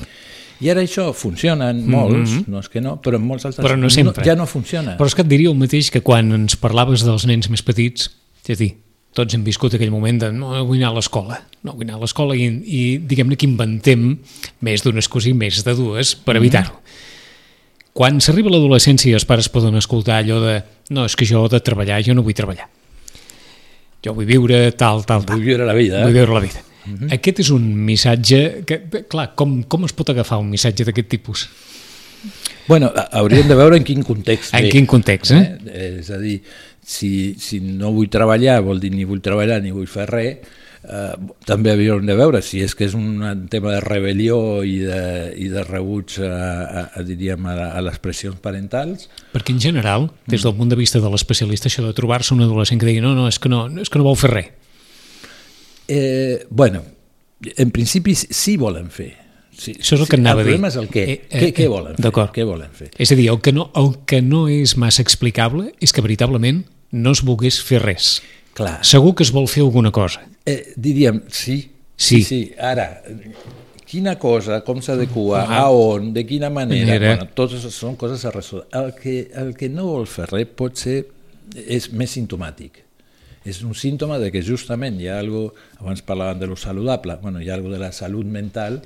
I 0.59 0.67
ara 0.73 0.81
això 0.83 1.13
funciona 1.15 1.69
en 1.71 1.85
molts, 1.87 2.33
no 2.51 2.59
és 2.59 2.67
que 2.67 2.81
no, 2.83 2.97
però 2.99 3.15
en 3.15 3.23
molts 3.23 3.45
altres 3.47 3.63
Mhm. 3.63 3.69
Però 3.69 3.77
no 3.79 3.89
sempre. 3.89 4.25
ja 4.25 4.35
no 4.35 4.45
funciona. 4.45 4.97
Però 4.97 5.07
és 5.07 5.15
que 5.15 5.21
et 5.23 5.27
diria 5.29 5.49
el 5.49 5.55
mateix 5.55 5.91
que 5.91 6.01
quan 6.01 6.31
ens 6.35 6.55
parlaves 6.59 7.05
dels 7.07 7.25
nens 7.29 7.47
més 7.49 7.61
petits, 7.63 8.09
és 8.47 8.57
a 8.57 8.59
dir, 8.59 8.73
tots 9.17 9.33
hem 9.35 9.43
viscut 9.43 9.73
aquell 9.75 9.91
moment 9.91 10.19
de 10.21 10.29
no 10.35 10.51
vull 10.67 10.77
anar 10.79 10.91
a 10.93 10.97
l'escola, 10.99 11.39
no 11.65 11.73
vull 11.75 11.87
anar 11.87 11.97
a 11.97 12.03
l'escola 12.03 12.35
i, 12.37 12.45
i 12.47 12.81
diguem-ne 13.01 13.37
que 13.39 13.47
inventem 13.49 14.11
més 14.65 14.83
d'una 14.85 15.01
excusa 15.03 15.31
i 15.31 15.35
més 15.37 15.63
de 15.65 15.73
dues 15.77 16.13
per 16.15 16.37
evitar-ho. 16.39 16.77
Quan 17.99 18.21
s'arriba 18.23 18.51
a 18.51 18.53
l'adolescència 18.53 19.17
els 19.17 19.25
pares 19.27 19.49
poden 19.51 19.75
escoltar 19.79 20.21
allò 20.21 20.37
de 20.43 20.59
no, 20.93 21.03
és 21.09 21.15
que 21.17 21.27
jo 21.27 21.47
de 21.51 21.59
treballar, 21.59 21.99
jo 22.05 22.13
no 22.15 22.23
vull 22.23 22.37
treballar. 22.37 22.69
Jo 24.05 24.13
vull 24.15 24.29
viure 24.29 24.69
tal, 24.79 25.03
tal, 25.03 25.25
tal. 25.25 25.35
Vull 25.35 25.47
viure 25.49 25.65
la 25.67 25.75
vida. 25.75 26.05
Vull 26.05 26.15
viure 26.15 26.37
la 26.37 26.43
vida. 26.45 26.61
Aquest 27.13 27.41
és 27.43 27.49
un 27.53 27.65
missatge 27.85 28.39
que, 28.65 28.79
clar, 29.11 29.33
com, 29.37 29.59
com 29.69 29.83
es 29.85 29.93
pot 29.93 30.09
agafar 30.13 30.39
un 30.41 30.47
missatge 30.53 30.87
d'aquest 30.87 31.09
tipus? 31.11 31.43
Bueno, 32.69 32.89
ha- 32.95 33.09
hauríem 33.19 33.47
de 33.49 33.57
veure 33.57 33.77
en 33.77 33.83
quin 33.83 34.01
context. 34.05 34.53
En 34.53 34.65
ve, 34.65 34.71
quin 34.73 34.87
context, 34.89 35.33
eh? 35.35 35.43
eh? 35.67 35.89
És 35.99 36.09
a 36.13 36.19
dir, 36.21 36.39
si, 36.89 37.35
si 37.37 37.59
no 37.61 37.91
vull 37.93 38.09
treballar, 38.09 38.61
vol 38.65 38.79
dir 38.81 38.89
ni 38.95 39.05
vull 39.05 39.21
treballar 39.21 39.59
ni 39.61 39.69
vull 39.75 39.85
fer 39.89 40.07
res, 40.09 40.55
eh, 40.81 41.11
també 41.45 41.73
hauríem 41.75 42.07
de 42.07 42.15
veure 42.17 42.41
si 42.41 42.63
és 42.65 42.73
que 42.73 42.87
és 42.87 42.95
un 42.97 43.19
tema 43.51 43.75
de 43.75 43.81
rebel·lió 43.83 44.39
i 44.65 44.79
de, 44.87 45.01
i 45.37 45.49
de 45.53 45.63
rebuig 45.67 46.15
a, 46.25 46.31
a, 46.31 46.83
a, 46.97 47.03
diríem, 47.05 47.45
a, 47.51 47.69
a 47.77 47.83
les 47.85 47.99
pressions 48.01 48.39
parentals, 48.41 49.05
Perquè 49.35 49.53
en 49.53 49.61
general, 49.61 50.09
des 50.25 50.41
del 50.47 50.55
punt 50.57 50.71
de 50.73 50.79
vista 50.79 51.01
de 51.03 51.11
l'especialista, 51.13 51.69
això 51.69 51.85
de 51.85 51.93
trobar-se 51.93 52.33
un 52.33 52.41
adolescent 52.47 52.81
que 52.81 52.89
digui 52.89 53.05
no, 53.05 53.13
no, 53.13 53.27
és 53.29 53.37
que 53.37 53.51
no, 53.53 53.67
és 53.83 53.91
que 53.91 54.01
no 54.01 54.07
vol 54.09 54.17
fer 54.17 54.33
res. 54.33 54.49
Eh, 55.87 56.45
bueno, 56.49 56.83
en 57.55 57.71
principi 57.71 58.15
sí 58.15 58.57
volen 58.57 58.89
fer. 58.93 59.11
Sí, 59.59 59.73
Això 59.75 59.97
és 59.97 60.03
el 60.05 60.07
que 60.07 60.15
et 60.15 60.21
anava 60.23 60.39
a 60.39 60.43
el 60.43 60.47
dir. 60.47 60.53
problema 60.55 60.69
és 60.71 60.75
el 60.79 60.85
què. 60.87 61.01
Eh, 61.03 61.15
eh, 61.27 61.39
què, 61.41 61.47
què 61.57 61.65
volen 61.67 61.97
fer? 61.99 62.11
Què 62.33 62.45
volen 62.47 62.69
fer? 62.77 62.89
És 62.97 63.11
a 63.11 63.17
dir, 63.19 63.25
el 63.33 63.41
que, 63.43 63.51
no, 63.51 63.69
el 63.75 63.89
que 64.07 64.21
no 64.23 64.45
és 64.47 64.77
massa 64.79 65.03
explicable 65.03 65.73
és 65.83 65.91
que 65.93 66.03
veritablement 66.05 66.61
no 66.91 67.11
es 67.11 67.21
volgués 67.23 67.61
fer 67.63 67.81
res. 67.83 68.21
Clar. 68.53 68.79
Segur 68.83 69.13
que 69.15 69.23
es 69.23 69.31
vol 69.31 69.47
fer 69.47 69.63
alguna 69.63 69.91
cosa. 69.91 70.21
Eh, 70.45 70.73
diríem, 70.75 71.23
sí, 71.29 71.71
Sí. 71.95 72.21
sí, 72.21 72.23
sí. 72.23 72.53
Ara, 72.57 73.01
quina 73.85 74.17
cosa, 74.19 74.61
com 74.63 74.81
s'adequa, 74.81 75.41
Ah. 75.47 75.63
a 75.65 75.69
on, 75.69 76.13
de 76.13 76.25
quina 76.25 76.49
manera, 76.49 76.85
Manera. 76.93 77.15
bueno, 77.15 77.31
totes 77.33 77.61
són 77.73 77.95
coses 77.95 78.23
a 78.25 78.31
resoldre. 78.31 78.67
El 78.71 78.93
que, 78.95 79.31
el 79.35 79.53
que 79.55 79.69
no 79.69 79.85
vol 79.85 80.07
fer 80.07 80.27
res 80.31 80.47
pot 80.55 80.75
ser, 80.77 81.05
és 81.55 81.91
més 81.91 82.11
sintomàtic. 82.15 82.83
És 83.45 83.63
un 83.63 83.73
símptoma 83.73 84.19
de 84.19 84.31
que 84.31 84.41
justament 84.43 84.99
hi 85.01 85.07
ha 85.07 85.17
algo, 85.19 85.53
abans 85.79 86.01
parlaven 86.01 86.39
de 86.39 86.47
lo 86.47 86.55
saludable, 86.55 87.15
bueno, 87.21 87.41
hi 87.41 87.49
ha 87.49 87.55
algo 87.55 87.69
de 87.69 87.79
la 87.79 87.91
salut 87.91 88.25
mental 88.25 88.81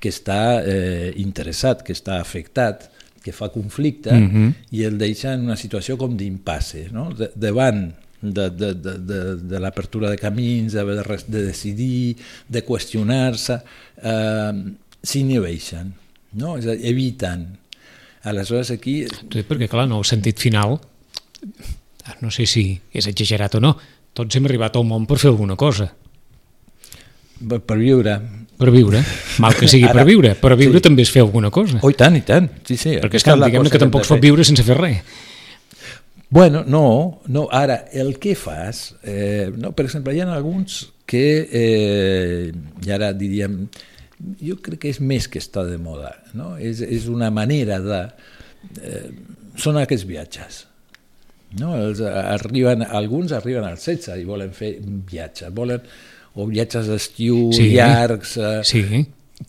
que 0.00 0.10
està 0.10 0.62
eh, 0.66 1.12
interessat, 1.16 1.82
que 1.82 1.92
està 1.94 2.20
afectat, 2.20 2.90
que 3.26 3.34
fa 3.34 3.50
conflicte 3.50 4.14
mm 4.14 4.26
-hmm. 4.30 4.54
i 4.78 4.84
el 4.86 4.98
deixa 4.98 5.34
en 5.34 5.46
una 5.48 5.56
situació 5.58 5.96
com 5.98 6.16
d'impasse, 6.16 6.88
no? 6.94 7.10
de, 7.10 7.30
davant 7.34 7.90
de, 8.22 8.50
de, 8.50 8.74
de, 8.74 8.94
de, 8.98 9.20
de 9.50 9.60
l'apertura 9.60 10.10
de 10.10 10.18
camins, 10.18 10.72
de, 10.72 10.84
de, 10.84 11.42
decidir, 11.42 12.16
de 12.48 12.62
qüestionar-se, 12.62 13.58
eh, 14.02 14.52
s'inhibeixen, 15.02 15.92
no? 16.32 16.56
és 16.58 16.66
a 16.66 16.74
dir, 16.74 16.86
eviten. 16.92 17.46
Aleshores 18.26 18.72
aquí 18.74 19.04
Sí, 19.06 19.42
perquè, 19.46 19.68
clar, 19.68 19.86
en 19.86 19.92
el 19.92 20.04
sentit 20.04 20.38
final, 20.38 20.80
no 22.20 22.30
sé 22.30 22.46
si 22.46 22.80
és 22.92 23.06
exagerat 23.06 23.54
o 23.54 23.60
no, 23.60 23.76
tots 24.12 24.34
hem 24.34 24.48
arribat 24.48 24.76
al 24.76 24.84
món 24.84 25.06
per 25.06 25.18
fer 25.18 25.30
alguna 25.30 25.56
cosa, 25.56 25.92
per, 27.48 27.60
per 27.60 27.78
viure... 27.78 28.20
per 28.56 28.72
viure, 28.72 29.02
mal 29.42 29.54
que 29.56 29.68
sigui 29.68 29.86
per 29.86 30.00
Ara- 30.00 30.08
viure, 30.08 30.34
però 30.40 30.56
viure 30.58 30.80
sí. 30.80 30.86
també 30.88 31.04
és 31.06 31.12
fer 31.12 31.22
alguna 31.24 31.50
cosa. 31.54 31.80
Oh, 31.82 31.92
i 31.92 31.96
tant, 31.98 32.16
i 32.16 32.24
tant, 32.26 32.48
sí, 32.64 32.78
sí. 32.80 32.96
perquè, 33.02 33.20
esclar, 33.20 33.38
diguem-ne 33.42 33.66
cosa 33.68 33.76
que 33.76 33.82
tampoc 33.84 34.06
es 34.06 34.12
pot 34.14 34.22
viure 34.22 34.46
sense 34.46 34.64
fer 34.66 34.78
res. 34.78 35.16
Bueno, 36.28 36.64
no, 36.66 37.20
no. 37.28 37.46
Ara, 37.54 37.84
el 37.92 38.16
que 38.18 38.34
fas... 38.34 38.96
Eh, 39.04 39.52
no, 39.54 39.70
per 39.78 39.86
exemple, 39.86 40.14
hi 40.14 40.24
ha 40.24 40.30
alguns 40.34 40.80
que, 41.06 41.26
eh, 41.54 42.50
i 42.82 42.90
ara 42.90 43.12
diríem, 43.14 43.60
jo 44.42 44.56
crec 44.64 44.82
que 44.82 44.90
és 44.90 44.98
més 45.00 45.28
que 45.30 45.38
està 45.38 45.62
de 45.68 45.78
moda, 45.78 46.10
no? 46.34 46.56
És, 46.58 46.82
és 46.82 47.06
una 47.12 47.30
manera 47.30 47.78
de... 47.84 48.00
Eh, 48.82 49.04
són 49.56 49.78
aquests 49.80 50.08
viatges. 50.08 50.64
No? 51.60 51.76
Els 51.78 52.02
arriben, 52.02 52.82
alguns 52.84 53.32
arriben 53.36 53.64
als 53.64 53.86
16 53.86 54.18
i 54.20 54.26
volen 54.28 54.50
fer 54.56 54.74
viatges, 54.82 55.52
volen 55.54 55.84
o 56.36 56.46
viatges 56.46 56.86
d'estiu 56.86 57.50
Sí. 57.56 57.70
llargs, 57.74 58.36
eh, 58.36 58.60
Sí, 58.64 58.84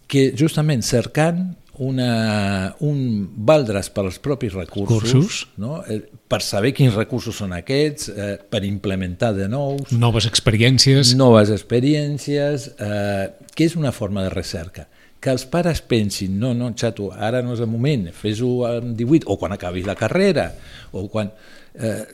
que 0.08 0.32
justament 0.40 0.82
cercant 0.84 1.56
una, 1.78 2.74
un 2.82 3.30
valdre's 3.46 3.92
pels 3.94 4.18
propis 4.18 4.54
recursos, 4.56 5.04
Cursos. 5.12 5.48
no? 5.62 5.84
eh, 5.86 6.00
per 6.28 6.40
saber 6.42 6.72
quins 6.74 6.96
recursos 6.98 7.36
són 7.38 7.54
aquests, 7.54 8.10
eh, 8.10 8.38
per 8.50 8.64
implementar 8.66 9.34
de 9.38 9.46
nous, 9.48 9.92
noves 9.94 10.26
experiències, 10.26 11.14
noves 11.16 11.52
experiències, 11.54 12.72
eh, 12.80 13.30
que 13.54 13.66
és 13.68 13.76
una 13.78 13.92
forma 13.92 14.24
de 14.24 14.32
recerca. 14.34 14.88
Que 15.20 15.30
els 15.34 15.46
pares 15.50 15.82
pensin, 15.82 16.40
no, 16.40 16.54
no, 16.54 16.72
xato, 16.78 17.12
ara 17.14 17.42
no 17.46 17.54
és 17.54 17.60
el 17.62 17.68
moment, 17.70 18.10
fes-ho 18.14 18.66
amb 18.70 18.96
18, 18.98 19.26
o 19.30 19.38
quan 19.38 19.52
acabis 19.54 19.86
la 19.86 19.96
carrera, 19.96 20.54
o 20.92 21.08
quan... 21.10 21.32
Eh, 21.78 22.06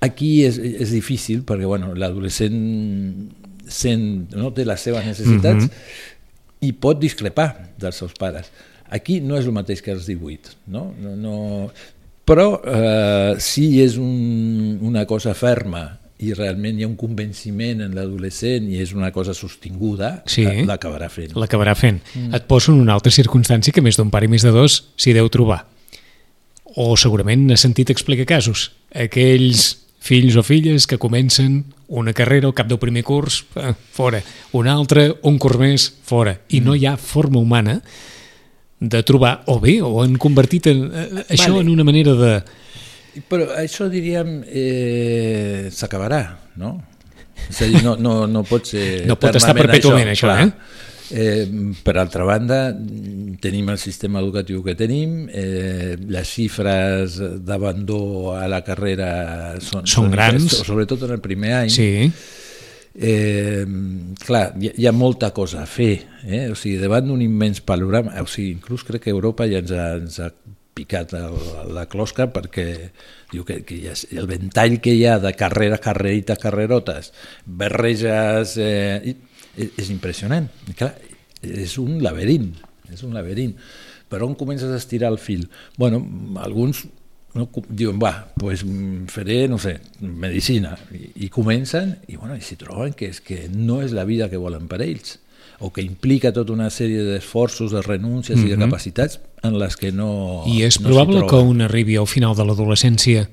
aquí 0.00 0.44
és, 0.46 0.56
és 0.56 0.90
difícil 0.94 1.42
perquè 1.44 1.66
bueno, 1.68 1.90
l'adolescent 1.94 3.30
sent, 3.70 4.34
no 4.36 4.50
té 4.54 4.66
les 4.68 4.82
seves 4.82 5.06
necessitats 5.06 5.70
i 6.60 6.72
pot 6.76 6.98
discrepar 7.00 7.48
dels 7.80 7.96
seus 8.02 8.12
pares. 8.18 8.50
Aquí 8.90 9.20
no 9.22 9.38
és 9.38 9.46
el 9.46 9.54
mateix 9.54 9.80
que 9.82 9.94
als 9.94 10.06
18, 10.10 10.56
no? 10.74 10.90
no, 11.00 11.14
no 11.16 11.38
però 12.30 12.60
eh, 12.62 13.34
si 13.42 13.80
és 13.82 13.96
un, 13.98 14.78
una 14.86 15.02
cosa 15.08 15.32
ferma 15.34 15.82
i 16.20 16.34
realment 16.36 16.76
hi 16.78 16.84
ha 16.84 16.88
un 16.90 16.96
convenciment 17.00 17.80
en 17.86 17.94
l'adolescent 17.96 18.68
i 18.70 18.78
és 18.82 18.92
una 18.94 19.08
cosa 19.10 19.32
sostinguda, 19.34 20.22
Sí. 20.28 20.44
l'acabarà 20.68 21.08
fent. 21.08 21.32
l'acabarà 21.34 21.74
fent. 21.74 22.00
Mm. 22.14 22.34
Et 22.36 22.46
poso 22.46 22.74
en 22.74 22.80
una 22.84 22.94
altra 22.94 23.10
circumstància 23.10 23.72
que 23.72 23.82
més 23.82 23.96
d'un 23.96 24.10
pare 24.12 24.28
i 24.28 24.32
més 24.32 24.44
de 24.46 24.52
dos 24.54 24.82
s'hi 25.00 25.14
deu 25.16 25.30
trobar. 25.32 25.64
O 26.76 26.94
segurament 27.00 27.48
n'has 27.48 27.64
sentit 27.64 27.90
explicar 27.90 28.28
casos. 28.28 28.70
Aquells 28.94 29.78
fills 30.00 30.36
o 30.40 30.42
filles 30.42 30.86
que 30.88 30.98
comencen 30.98 31.64
una 31.88 32.14
carrera 32.16 32.48
al 32.48 32.54
cap 32.56 32.68
del 32.70 32.78
primer 32.80 33.04
curs, 33.04 33.44
eh, 33.56 33.74
fora. 33.92 34.22
Un 34.56 34.68
altre, 34.70 35.10
un 35.22 35.38
curs 35.38 35.58
més, 35.60 35.86
fora. 36.06 36.38
I 36.48 36.62
no 36.64 36.74
hi 36.74 36.86
ha 36.86 36.96
forma 36.96 37.38
humana 37.38 37.80
de 38.80 39.02
trobar, 39.04 39.42
o 39.46 39.58
bé, 39.60 39.80
o 39.84 40.00
han 40.02 40.16
convertit 40.16 40.70
en, 40.72 40.86
eh, 40.88 41.24
això 41.28 41.50
Vale. 41.52 41.66
en 41.66 41.74
una 41.74 41.84
manera 41.84 42.14
de... 42.16 42.32
Però 43.28 43.50
això, 43.58 43.88
diríem, 43.90 44.38
eh, 44.46 45.68
s'acabarà, 45.74 46.22
no? 46.56 46.78
És 47.48 47.60
a 47.60 47.68
dir, 47.68 47.82
no, 47.84 47.96
no, 47.98 48.26
no 48.30 48.44
pot 48.46 48.70
ser... 48.70 49.02
No 49.08 49.18
pot 49.18 49.34
estar 49.34 49.52
eternament 49.52 49.66
perpètuament, 49.66 50.12
això, 50.14 50.30
clar. 50.30 50.46
eh? 50.46 50.99
Eh, 51.12 51.46
per 51.82 51.96
altra 51.98 52.22
banda, 52.22 52.70
tenim 53.42 53.68
el 53.72 53.78
sistema 53.82 54.20
educatiu 54.22 54.62
que 54.62 54.76
tenim, 54.78 55.24
eh, 55.32 55.96
les 55.98 56.28
xifres 56.28 57.16
d'abandó 57.44 58.36
a 58.38 58.46
la 58.48 58.60
carrera 58.62 59.56
són, 59.60 59.86
Són 59.90 60.10
grans. 60.12 60.46
sobretot 60.62 61.02
en 61.08 61.16
el 61.16 61.20
primer 61.20 61.52
any. 61.64 61.70
Sí, 61.70 62.12
Eh, 62.92 63.64
clar, 64.26 64.48
hi, 64.60 64.72
hi 64.82 64.86
ha 64.86 64.90
molta 64.92 65.28
cosa 65.30 65.62
a 65.62 65.66
fer, 65.66 65.92
eh? 66.26 66.48
o 66.50 66.56
sigui, 66.58 66.76
davant 66.82 67.06
d'un 67.06 67.20
immens 67.22 67.60
panorama, 67.62 68.16
o 68.18 68.26
sigui, 68.26 68.50
inclús 68.56 68.82
crec 68.84 69.04
que 69.04 69.12
Europa 69.14 69.46
ja 69.46 69.60
ens 69.62 69.70
ha, 69.70 69.84
ens 69.94 70.18
ha 70.18 70.32
picat 70.74 71.14
el, 71.14 71.36
la 71.74 71.84
closca 71.86 72.26
perquè 72.34 72.66
diu 73.30 73.44
que, 73.46 73.60
que 73.62 73.78
ha, 73.92 73.94
el 74.18 74.26
ventall 74.26 74.80
que 74.82 74.92
hi 74.98 75.04
ha 75.06 75.20
de 75.22 75.32
carreres, 75.38 75.78
carrerites, 75.84 76.42
carrerotes, 76.42 77.12
barreges, 77.46 78.56
eh, 78.58 79.00
i- 79.06 79.16
és, 79.56 79.70
és 79.76 79.90
impressionant. 79.90 80.48
Clar, 80.76 80.94
és 81.42 81.76
un 81.80 81.98
laberint, 82.04 82.52
és 82.92 83.02
un 83.06 83.14
laberint. 83.16 83.54
Per 84.10 84.22
on 84.26 84.34
comences 84.34 84.70
a 84.70 84.78
estirar 84.80 85.12
el 85.12 85.20
fil? 85.22 85.46
Bueno, 85.78 86.02
alguns 86.42 86.84
no, 87.34 87.48
diuen, 87.68 87.98
va, 88.02 88.32
pues, 88.36 88.64
mm, 88.64 89.06
faré, 89.06 89.46
no 89.48 89.58
sé, 89.58 89.78
medicina, 90.00 90.76
i, 90.90 91.26
i 91.26 91.28
comencen, 91.30 91.96
i, 92.08 92.16
bueno, 92.16 92.34
i 92.34 92.42
s'hi 92.42 92.58
troben 92.58 92.94
que, 92.98 93.10
és 93.14 93.20
que 93.22 93.44
no 93.52 93.80
és 93.84 93.94
la 93.94 94.04
vida 94.08 94.28
que 94.30 94.40
volen 94.40 94.66
per 94.70 94.80
ells, 94.82 95.20
o 95.60 95.70
que 95.70 95.84
implica 95.84 96.32
tota 96.32 96.54
una 96.56 96.70
sèrie 96.72 97.04
d'esforços, 97.04 97.70
de 97.70 97.82
renúncies 97.82 98.38
mm 98.38 98.42
-hmm. 98.42 98.46
i 98.46 98.50
de 98.50 98.58
capacitats 98.58 99.20
en 99.42 99.58
les 99.58 99.76
que 99.76 99.92
no 99.92 100.42
I 100.46 100.62
és 100.62 100.80
no 100.80 100.88
probable 100.88 101.26
que 101.26 101.36
un 101.36 101.60
arribi 101.60 101.96
al 101.96 102.06
final 102.06 102.34
de 102.34 102.44
l'adolescència, 102.44 103.28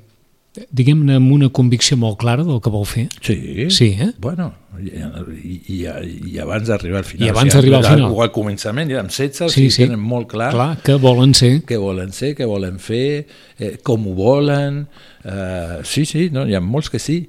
diguem-ne, 0.73 1.15
amb 1.19 1.31
una 1.35 1.49
convicció 1.53 1.97
molt 1.97 2.17
clara 2.21 2.43
del 2.47 2.59
que 2.63 2.71
vol 2.73 2.85
fer. 2.89 3.07
Sí, 3.21 3.67
Sí, 3.73 3.87
eh? 3.99 4.11
Bueno, 4.21 4.51
i, 4.79 5.57
i, 5.73 5.77
i, 5.85 6.37
abans 6.43 6.67
d'arribar 6.69 6.99
al 7.03 7.07
final. 7.07 7.27
I 7.27 7.31
abans 7.33 7.53
d'arribar 7.53 7.79
al 7.83 7.87
final. 7.91 8.11
O 8.13 8.21
al 8.25 8.31
començament, 8.35 8.89
ja 8.93 8.99
amb 9.03 9.11
16, 9.13 9.45
o 9.47 9.53
Sí, 9.53 9.67
sí. 9.73 9.83
tenen 9.85 9.99
molt 10.01 10.27
clar, 10.31 10.51
Clar, 10.55 10.69
que 10.85 10.95
volen 11.01 11.33
ser... 11.37 11.53
què 11.67 11.77
volen 11.81 12.11
ser, 12.15 12.33
què 12.37 12.45
volen 12.49 12.77
fer, 12.83 13.25
eh, 13.59 13.75
com 13.83 14.07
ho 14.11 14.15
volen... 14.17 14.83
Eh, 15.27 15.79
sí, 15.83 16.05
sí, 16.07 16.29
no, 16.31 16.45
hi 16.47 16.55
ha 16.55 16.61
molts 16.63 16.89
que 16.93 16.99
sí. 17.03 17.19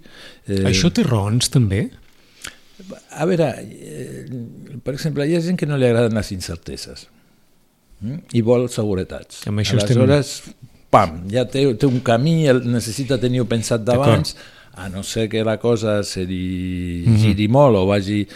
Eh, 0.47 0.63
Això 0.71 0.93
té 0.95 1.03
raons, 1.09 1.49
també? 1.51 1.89
A 3.19 3.25
veure, 3.27 3.49
eh, 3.59 4.27
per 4.85 4.95
exemple, 4.95 5.27
hi 5.27 5.35
ha 5.37 5.41
gent 5.45 5.59
que 5.59 5.67
no 5.67 5.77
li 5.81 5.89
agraden 5.89 6.15
les 6.17 6.31
incerteses 6.33 7.09
mm? 8.01 8.21
i 8.39 8.43
vol 8.47 8.69
seguretats. 8.71 9.43
Amb 9.51 9.59
això 9.65 9.81
estem- 9.81 9.99
Aleshores, 9.99 10.31
pam, 10.91 11.25
ja 11.31 11.45
té, 11.49 11.67
té 11.75 11.87
un 11.87 12.01
camí, 12.01 12.47
el 12.49 12.63
necessita 12.71 13.19
tenir-ho 13.21 13.45
pensat 13.49 13.83
d'abans, 13.85 14.37
a 14.79 14.89
no 14.89 15.03
ser 15.03 15.29
que 15.29 15.43
la 15.45 15.59
cosa 15.59 16.03
se 16.05 16.25
li 16.25 17.05
Mhm. 17.07 17.17
giri 17.19 17.49
molt 17.49 17.77
o 17.77 17.87
vagi... 17.87 18.27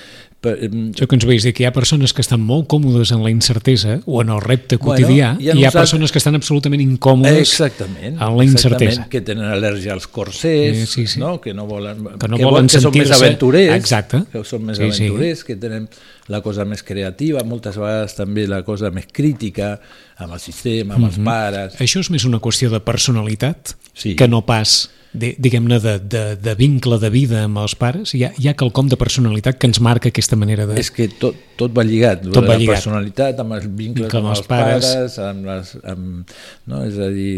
Per, 0.43 0.57
Això 0.59 1.07
que 1.07 1.15
ens 1.15 1.25
veus 1.25 1.45
dir 1.45 1.53
que 1.55 1.63
hi 1.63 1.67
ha 1.69 1.73
persones 1.73 2.11
que 2.13 2.21
estan 2.21 2.41
molt 2.43 2.67
còmodes 2.67 3.13
en 3.15 3.21
la 3.23 3.31
incertesa 3.31 4.01
o 4.07 4.23
en 4.23 4.29
el 4.35 4.41
repte 4.43 4.75
Bueno, 4.77 4.89
quotidià 5.07 5.37
hi 5.39 5.51
ha 5.51 5.55
i 5.55 5.61
hi 5.61 5.65
ha 5.65 5.71
persones 5.71 6.11
que 6.11 6.19
estan 6.19 6.35
absolutament 6.35 6.83
incòmodes 6.83 7.39
Exactament. 7.39 8.19
en 8.21 8.37
la 8.37 8.43
incertesa. 8.45 8.91
exactament, 9.07 9.09
Que 9.13 9.21
tenen 9.21 9.45
al·lèrgia 9.45 9.93
als 9.93 10.09
corsers, 10.09 10.79
Sí, 10.79 10.87
sí, 10.87 11.07
sí. 11.07 11.21
No? 11.21 11.41
que 11.41 11.55
no 11.55 11.65
volen... 11.69 12.03
Que 12.19 12.27
no 12.27 12.37
vol- 12.39 12.51
volen 12.51 12.67
que 12.67 12.81
són 12.81 12.91
més 12.99 13.13
aventurers, 13.13 13.77
Exacte. 13.77 14.25
que 14.33 14.43
són 14.43 14.65
més 14.67 14.79
Sí, 14.79 14.91
sí. 14.91 15.05
aventurers, 15.07 15.45
que 15.45 15.55
tenen 15.55 15.89
la 16.27 16.41
cosa 16.43 16.65
més 16.65 16.83
creativa, 16.83 17.45
moltes 17.45 17.77
vegades 17.79 18.17
també 18.17 18.49
la 18.49 18.65
cosa 18.65 18.91
més 18.91 19.07
crítica, 19.13 19.79
amb 20.27 20.35
el 20.39 20.41
sistema, 20.41 20.95
amb 20.97 21.09
els 21.11 21.19
pares... 21.25 21.79
Això 21.83 22.01
és 22.05 22.11
més 22.15 22.25
una 22.29 22.41
qüestió 22.41 22.71
de 22.73 22.81
personalitat 22.81 23.77
Sí. 23.93 24.15
que 24.17 24.25
no 24.27 24.41
pas, 24.49 24.89
diguem-ne, 25.13 25.77
de, 25.85 25.99
de, 26.01 26.21
de 26.41 26.55
vincle 26.57 26.97
de 26.99 27.11
vida 27.13 27.43
amb 27.45 27.59
els 27.61 27.75
pares. 27.77 28.15
Hi 28.17 28.23
ha, 28.25 28.31
hi 28.41 28.49
ha 28.49 28.55
quelcom 28.57 28.89
de 28.89 28.97
personalitat 28.97 29.59
que 29.61 29.69
ens 29.69 29.83
marca 29.85 30.09
aquesta 30.09 30.39
manera 30.41 30.65
de... 30.71 30.79
És 30.81 30.89
que 30.91 31.11
tot, 31.21 31.37
tot 31.61 31.75
va 31.77 31.85
lligat, 31.85 32.23
Tot 32.25 32.41
va 32.47 32.55
la 32.55 32.61
lligat. 32.63 32.79
personalitat, 32.81 33.43
amb 33.45 33.53
els 33.59 33.67
vincles 33.69 34.07
Vincle 34.09 34.23
amb, 34.23 34.31
amb 34.31 34.37
els 34.39 34.47
pares. 34.49 34.87
pares, 34.89 35.19
amb 35.29 35.45
les, 35.51 35.75
amb, 35.93 36.33
no? 36.73 36.81
és 36.89 36.97
a 36.97 37.11
dir, 37.13 37.35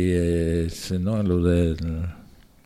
és, 0.69 0.79
no? 1.03 1.19
lo 1.27 1.41
de 1.43 1.59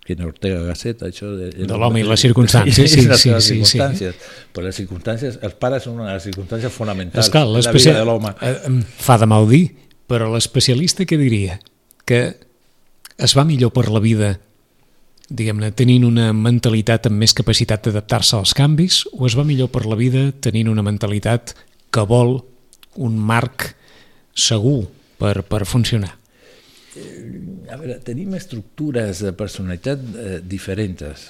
que 0.04 0.14
en 0.16 0.22
Ortega 0.24 0.61
Gasset, 0.64 1.02
això 1.04 1.33
de, 1.37 1.50
De 1.68 1.76
l'home 1.76 2.00
i 2.00 2.04
les 2.09 2.22
circumstàncies, 2.24 2.92
sí, 2.92 3.02
les 3.09 3.20
sí, 3.20 3.28
seves 3.28 3.44
sí, 3.44 3.48
sí. 3.48 3.57
circumstàncies. 3.57 4.31
Però 4.57 4.64
les 4.64 4.76
circumstàncies, 4.81 5.40
els 5.44 5.57
pares 5.61 5.85
són 5.85 5.98
una 5.98 6.07
de 6.12 6.14
les 6.16 6.24
circumstàncies 6.31 6.72
fonamentals 6.72 7.26
Esclar, 7.26 7.42
de 7.48 7.61
la 7.66 7.72
vida 7.76 7.98
de 7.98 8.07
l'home. 8.09 8.33
eh, 8.40 8.57
fa 9.04 9.18
de 9.20 9.28
mal 9.28 9.48
dir, 9.48 9.66
però 10.08 10.30
l'especialista 10.32 11.06
què 11.08 11.18
diria? 11.20 11.58
Que 12.08 12.20
es 13.18 13.34
va 13.36 13.44
millor 13.44 13.74
per 13.76 13.88
la 13.92 14.00
vida 14.00 14.36
diguem-ne, 15.28 15.70
tenint 15.76 16.06
una 16.08 16.30
mentalitat 16.32 17.08
amb 17.08 17.20
més 17.20 17.34
capacitat 17.36 17.84
d'adaptar-se 17.84 18.38
als 18.38 18.54
canvis 18.56 19.02
o 19.12 19.26
es 19.28 19.36
va 19.36 19.44
millor 19.44 19.68
per 19.72 19.84
la 19.84 19.98
vida 19.98 20.30
tenint 20.32 20.70
una 20.72 20.84
mentalitat 20.84 21.52
que 21.92 22.04
vol 22.08 22.38
un 22.96 23.18
marc 23.20 23.74
segur 24.32 24.86
per, 25.20 25.42
per 25.44 25.66
funcionar? 25.68 26.14
A 27.68 27.76
veure, 27.76 27.98
tenim 28.02 28.32
estructures 28.38 29.20
de 29.26 29.34
personalitat 29.36 30.00
eh, 30.00 30.38
diferents? 30.42 31.28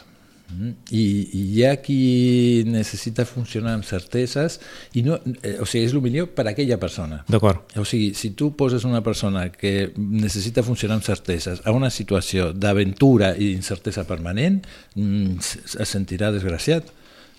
I, 0.49 1.03
i 1.37 1.41
hi 1.53 1.65
ha 1.67 1.75
qui 1.85 2.65
necessita 2.67 3.27
funcionar 3.29 3.75
amb 3.77 3.85
certeses 3.85 4.57
i 4.97 5.03
no, 5.05 5.19
eh, 5.43 5.59
o 5.61 5.67
sigui, 5.69 5.85
és 5.85 5.93
el 5.93 6.01
millor 6.01 6.31
per 6.33 6.47
a 6.47 6.55
aquella 6.55 6.79
persona. 6.81 7.21
D'acord. 7.29 7.77
O 7.77 7.85
sigui, 7.85 8.15
si 8.17 8.33
tu 8.39 8.55
poses 8.57 8.87
una 8.89 9.03
persona 9.05 9.49
que 9.53 9.93
necessita 9.97 10.65
funcionar 10.65 10.97
amb 10.99 11.05
certeses 11.05 11.61
a 11.65 11.75
una 11.77 11.93
situació 11.93 12.51
d'aventura 12.57 13.35
i 13.37 13.53
d'incertesa 13.53 14.07
permanent, 14.09 14.63
mm, 14.97 15.39
es 15.85 15.93
sentirà 15.93 16.33
desgraciat, 16.33 16.89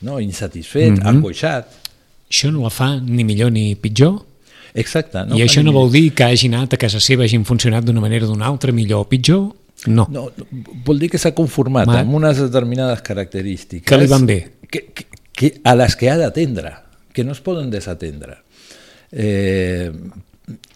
no? 0.06 0.20
insatisfet, 0.20 0.92
mm 0.92 1.02
-hmm. 1.02 1.08
angoixat. 1.10 1.78
Això 2.30 2.52
no 2.52 2.62
la 2.62 2.70
fa 2.70 3.00
ni 3.02 3.24
millor 3.24 3.52
ni 3.52 3.76
pitjor? 3.76 4.26
Exacte. 4.74 5.26
No 5.26 5.36
I 5.36 5.42
això 5.42 5.64
no 5.64 5.72
vol 5.72 5.92
dir 5.92 6.14
que 6.14 6.24
hagi 6.24 6.48
anat 6.48 6.74
a 6.74 6.78
casa 6.78 7.00
seva 7.00 7.24
hagin 7.24 7.44
funcionat 7.46 7.84
d'una 7.84 8.00
manera 8.00 8.26
o 8.26 8.30
d'una 8.30 8.46
altra, 8.46 8.72
millor 8.72 9.02
o 9.02 9.10
pitjor? 9.10 9.59
No. 9.88 10.08
no. 10.12 10.28
Vol 10.86 11.00
dir 11.00 11.12
que 11.14 11.22
s'ha 11.22 11.32
conformat 11.36 11.88
Ma... 11.88 12.02
amb 12.04 12.18
unes 12.20 12.42
determinades 12.42 13.04
característiques 13.06 13.88
que 13.88 14.00
li 14.02 14.10
van 14.12 14.26
bé. 14.28 14.40
Que, 14.70 14.88
que, 14.94 15.06
que 15.32 15.54
a 15.64 15.76
les 15.80 15.96
que 15.96 16.10
ha 16.12 16.18
d'atendre, 16.20 16.74
que 17.16 17.24
no 17.24 17.36
es 17.36 17.40
poden 17.46 17.70
desatendre. 17.72 18.42
Eh, 19.12 19.92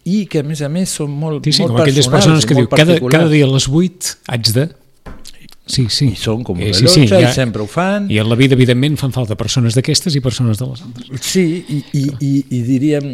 i 0.08 0.24
que 0.30 0.44
a 0.44 0.46
més 0.48 0.62
a 0.64 0.70
més 0.72 0.94
són 1.00 1.12
molt, 1.12 1.44
sí, 1.46 1.58
sí, 1.58 1.66
molt 1.66 1.76
com 1.76 1.84
aquelles 1.84 2.08
persones 2.12 2.48
que 2.48 2.56
diu 2.58 2.70
cada, 2.72 2.96
cada 3.02 3.28
dia 3.32 3.48
a 3.48 3.52
les 3.52 3.68
8 3.70 4.16
haig 4.32 4.56
de 4.56 4.70
Sí, 5.64 5.86
sí. 5.88 6.10
I 6.12 6.18
són 6.20 6.42
com 6.44 6.60
eh, 6.60 6.74
sí, 6.76 6.90
sí, 6.92 7.06
ja, 7.08 7.22
i 7.24 7.30
sempre 7.32 7.64
ho 7.64 7.68
fan. 7.72 8.10
I 8.12 8.18
en 8.20 8.28
la 8.28 8.36
vida, 8.36 8.58
evidentment, 8.58 8.98
fan 9.00 9.14
falta 9.16 9.38
persones 9.40 9.78
d'aquestes 9.78 10.18
i 10.20 10.22
persones 10.24 10.60
de 10.60 10.68
les 10.68 10.82
altres. 10.84 11.22
Sí, 11.24 11.46
i, 11.64 11.78
i, 11.96 12.04
i, 12.20 12.32
i 12.58 12.60
diríem, 12.68 13.14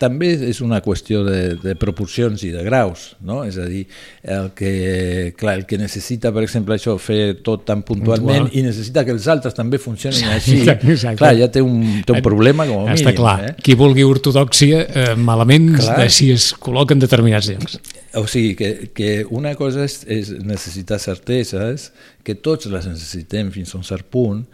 també 0.00 0.30
és 0.48 0.62
una 0.64 0.78
qüestió 0.80 1.20
de, 1.26 1.58
de 1.60 1.74
proporcions 1.76 2.40
i 2.46 2.48
de 2.54 2.62
graus, 2.64 3.10
no? 3.20 3.42
És 3.44 3.58
a 3.60 3.66
dir, 3.68 3.82
el 4.24 4.48
que, 4.56 5.34
clar, 5.36 5.58
el 5.60 5.66
que 5.68 5.76
necessita, 5.76 6.30
per 6.32 6.46
exemple, 6.46 6.78
això, 6.78 6.94
fer 6.96 7.36
tot 7.44 7.66
tan 7.68 7.82
puntualment 7.84 8.46
Puntual. 8.46 8.56
i 8.56 8.62
necessita 8.64 9.04
que 9.04 9.12
els 9.12 9.26
altres 9.28 9.56
també 9.56 9.76
funcionin 9.82 10.30
així, 10.32 10.62
exacte, 10.62 10.88
exacte. 10.94 11.20
clar, 11.20 11.34
ja 11.36 11.50
té 11.52 11.60
un, 11.60 11.82
té 12.00 12.16
un 12.16 12.24
problema 12.24 12.64
com 12.68 12.86
a 12.88 12.94
Està 12.96 13.12
mínim. 13.12 13.18
clar, 13.20 13.34
eh? 13.44 13.52
qui 13.60 13.76
vulgui 13.76 14.06
ortodoxia, 14.08 14.80
eh, 14.88 15.12
malament 15.20 15.74
clar. 15.76 15.98
de 16.00 16.08
si 16.16 16.30
es 16.32 16.48
col·loca 16.56 16.96
en 16.96 17.04
determinats 17.04 17.52
llocs. 17.52 17.76
O 18.16 18.24
sigui, 18.24 18.56
que, 18.56 18.72
que 18.96 19.12
una 19.28 19.52
cosa 19.58 19.84
és, 19.84 20.00
és 20.08 20.32
necessitar 20.48 20.96
certeses, 21.02 21.90
que 22.24 22.38
tots 22.40 22.72
les 22.72 22.88
necessitem 22.88 23.52
fins 23.52 23.76
a 23.76 23.82
un 23.82 23.84
cert 23.84 24.08
punt, 24.08 24.46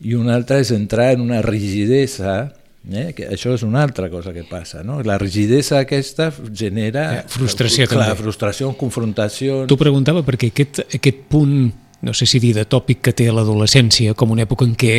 i 0.00 0.16
una 0.16 0.32
altra 0.40 0.62
és 0.64 0.72
entrar 0.72 1.10
en 1.12 1.28
una 1.28 1.44
rigidesa 1.44 2.54
Eh? 2.90 3.12
Que 3.14 3.28
això 3.30 3.52
és 3.54 3.62
una 3.62 3.82
altra 3.86 4.08
cosa 4.10 4.32
que 4.34 4.42
passa. 4.48 4.82
No? 4.82 4.98
La 5.06 5.18
rigidesa 5.20 5.78
aquesta 5.84 6.32
genera... 6.50 7.04
Eh, 7.20 7.24
frustració 7.30 7.86
clar, 7.86 8.08
també. 8.10 8.22
Frustració, 8.24 8.72
confrontació... 8.78 9.62
T'ho 9.70 9.78
preguntava 9.78 10.24
perquè 10.26 10.50
aquest, 10.50 10.82
aquest 10.88 11.22
punt, 11.30 11.70
no 12.02 12.14
sé 12.16 12.26
si 12.26 12.42
dir 12.42 12.54
de 12.56 12.66
tòpic 12.66 13.04
que 13.06 13.14
té 13.16 13.28
l'adolescència, 13.30 14.16
com 14.18 14.34
una 14.34 14.46
època 14.48 14.66
en 14.66 14.74
què 14.78 14.96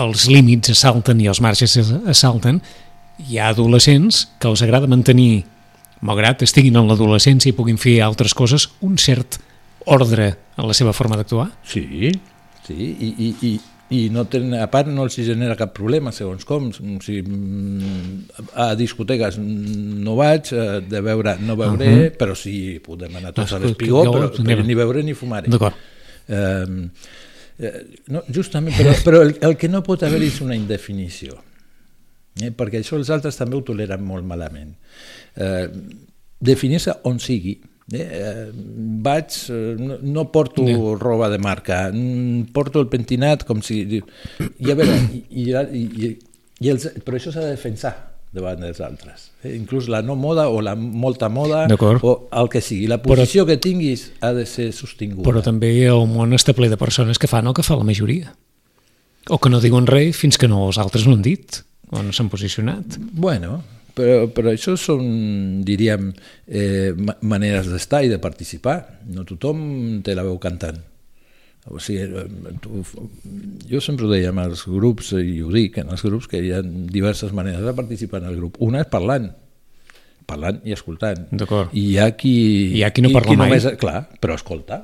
els 0.00 0.28
límits 0.30 0.72
assalten 0.72 1.20
i 1.20 1.28
els 1.28 1.42
marges 1.44 1.76
assalten, 2.08 2.62
hi 3.28 3.38
ha 3.38 3.50
adolescents 3.52 4.24
que 4.40 4.48
els 4.48 4.62
agrada 4.64 4.90
mantenir, 4.90 5.44
malgrat 6.04 6.42
estiguin 6.46 6.78
en 6.80 6.88
l'adolescència 6.88 7.50
i 7.50 7.56
puguin 7.56 7.78
fer 7.80 7.98
altres 8.06 8.34
coses, 8.34 8.68
un 8.86 8.96
cert 8.98 9.38
ordre 9.84 10.32
en 10.56 10.68
la 10.68 10.76
seva 10.76 10.94
forma 10.96 11.18
d'actuar? 11.20 11.50
Sí, 11.68 12.12
sí, 12.64 12.74
i, 12.78 13.12
i, 13.12 13.30
i, 13.44 13.52
i 13.94 14.10
no 14.12 14.24
tenen, 14.30 14.56
a 14.60 14.66
part 14.72 14.88
no 14.90 15.06
els 15.06 15.16
genera 15.26 15.56
cap 15.58 15.72
problema 15.76 16.12
segons 16.14 16.44
com. 16.48 16.70
Si 17.04 17.20
a 18.60 18.70
discoteques 18.78 19.38
no 19.38 20.16
vaig 20.18 20.52
eh, 20.54 20.68
de 20.88 21.02
veure 21.04 21.36
no 21.40 21.56
veuré 21.60 21.90
uh 21.90 21.98
-huh. 22.02 22.16
però 22.18 22.34
sí 22.34 22.80
podem 22.84 23.16
anar 23.16 23.32
tots 23.32 23.52
a 23.52 23.58
l'espigó 23.58 24.04
però, 24.04 24.30
però 24.30 24.64
ni 24.64 24.74
veuré 24.74 25.02
ni 25.02 25.14
fumaré. 25.14 25.48
D'acord. 25.48 25.74
Eh, 26.28 26.88
eh, 27.58 27.86
no, 28.08 28.22
justament 28.28 28.76
però, 28.76 28.94
però 29.04 29.22
el, 29.22 29.36
el 29.40 29.56
que 29.56 29.68
no 29.68 29.82
pot 29.82 30.02
haver 30.02 30.22
és 30.22 30.40
una 30.40 30.56
indefinició 30.56 31.42
eh, 32.40 32.50
perquè 32.50 32.80
això 32.80 32.96
els 32.96 33.10
altres 33.10 33.36
també 33.36 33.56
ho 33.56 33.62
toleren 33.62 34.02
molt 34.02 34.24
malament. 34.24 34.74
Eh, 35.36 35.68
definir-se 36.40 36.92
on 37.04 37.20
sigui 37.22 37.60
Eh, 37.92 38.48
vaig, 39.04 39.34
eh, 39.52 39.76
no, 39.76 39.98
no 40.00 40.24
porto 40.32 40.64
yeah. 40.64 40.96
roba 40.96 41.28
de 41.28 41.38
marca, 41.38 41.90
mm, 41.92 42.48
porto 42.56 42.80
el 42.80 42.88
pentinat 42.88 43.44
com 43.44 43.60
si... 43.60 43.82
I 43.84 44.72
a 44.72 44.76
veure, 44.78 44.96
i, 45.12 45.24
i, 45.44 45.52
i, 45.52 46.10
i 46.64 46.72
els, 46.72 46.88
però 47.04 47.20
això 47.20 47.34
s'ha 47.34 47.44
de 47.44 47.52
defensar 47.52 47.92
davant 48.34 48.58
dels 48.64 48.80
altres. 48.82 49.28
Eh? 49.44 49.52
Inclús 49.54 49.86
la 49.92 50.00
no 50.02 50.16
moda 50.18 50.48
o 50.50 50.62
la 50.64 50.74
molta 50.74 51.28
moda 51.28 51.66
o 52.02 52.14
el 52.32 52.50
que 52.50 52.64
sigui. 52.64 52.88
La 52.90 52.98
posició 53.02 53.44
però, 53.44 53.52
que 53.52 53.62
tinguis 53.68 54.08
ha 54.20 54.32
de 54.34 54.46
ser 54.48 54.72
sostinguda. 54.74 55.26
Però 55.28 55.44
també 55.44 55.70
el 55.86 56.08
món 56.10 56.34
està 56.36 56.56
ple 56.56 56.70
de 56.72 56.80
persones 56.80 57.20
que 57.20 57.30
fan 57.30 57.46
el 57.46 57.54
que 57.54 57.66
fa 57.66 57.78
la 57.78 57.86
majoria. 57.86 58.34
O 59.30 59.38
que 59.38 59.52
no 59.52 59.62
diuen 59.62 59.86
res 59.88 60.18
fins 60.20 60.40
que 60.40 60.50
no 60.50 60.66
els 60.66 60.80
altres 60.82 61.06
no 61.06 61.14
han 61.16 61.22
dit 61.24 61.62
o 61.94 62.02
no 62.02 62.12
s'han 62.12 62.32
posicionat. 62.32 62.98
Bueno, 63.12 63.62
però, 63.94 64.24
però 64.34 64.52
això 64.52 64.74
són, 64.80 65.62
diríem, 65.66 66.10
eh, 66.46 66.90
maneres 67.22 67.70
d'estar 67.70 68.04
i 68.04 68.10
de 68.12 68.18
participar. 68.22 68.78
No 69.14 69.26
tothom 69.28 70.02
té 70.04 70.16
la 70.16 70.26
veu 70.26 70.36
cantant. 70.42 70.82
O 71.72 71.80
sigui, 71.80 72.04
eh, 72.04 72.56
tu, 72.60 72.82
jo 73.70 73.80
sempre 73.80 74.04
ho 74.04 74.10
deia 74.12 74.34
amb 74.34 74.42
els 74.44 74.66
grups, 74.68 75.14
i 75.16 75.38
ho 75.40 75.52
dic, 75.54 75.78
en 75.80 75.94
els 75.94 76.04
grups, 76.04 76.28
que 76.28 76.42
hi 76.42 76.52
ha 76.52 76.60
diverses 76.64 77.32
maneres 77.32 77.64
de 77.64 77.72
participar 77.76 78.20
en 78.20 78.32
el 78.32 78.36
grup. 78.40 78.58
Una 78.64 78.82
és 78.84 78.90
parlant, 78.92 79.30
parlant 80.28 80.60
i 80.68 80.74
escoltant. 80.76 81.24
D'acord. 81.32 81.72
I 81.72 81.86
hi 81.92 81.96
ha 82.02 82.10
qui... 82.18 82.34
Hi 82.80 82.84
ha 82.84 82.92
qui 82.92 83.06
no 83.06 83.14
parla 83.14 83.32
qui 83.32 83.40
mai. 83.40 83.54
Només, 83.54 83.70
clar, 83.80 84.02
però 84.20 84.36
escolta. 84.36 84.82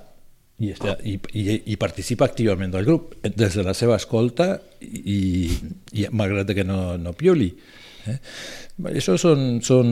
I, 0.61 0.75
està, 0.75 0.99
i, 1.09 1.14
i, 1.40 1.44
i 1.73 1.77
participa 1.81 2.27
activament 2.29 2.73
del 2.73 2.85
grup, 2.85 3.14
des 3.25 3.55
de 3.57 3.62
la 3.64 3.73
seva 3.77 3.96
escolta 3.96 4.59
i, 4.81 5.49
i 5.96 6.05
malgrat 6.12 6.53
que 6.57 6.66
no, 6.68 6.99
no 7.01 7.14
pioli. 7.16 7.49
Eh? 8.09 8.19
Això 8.95 9.17
són, 9.21 9.61
són 9.65 9.89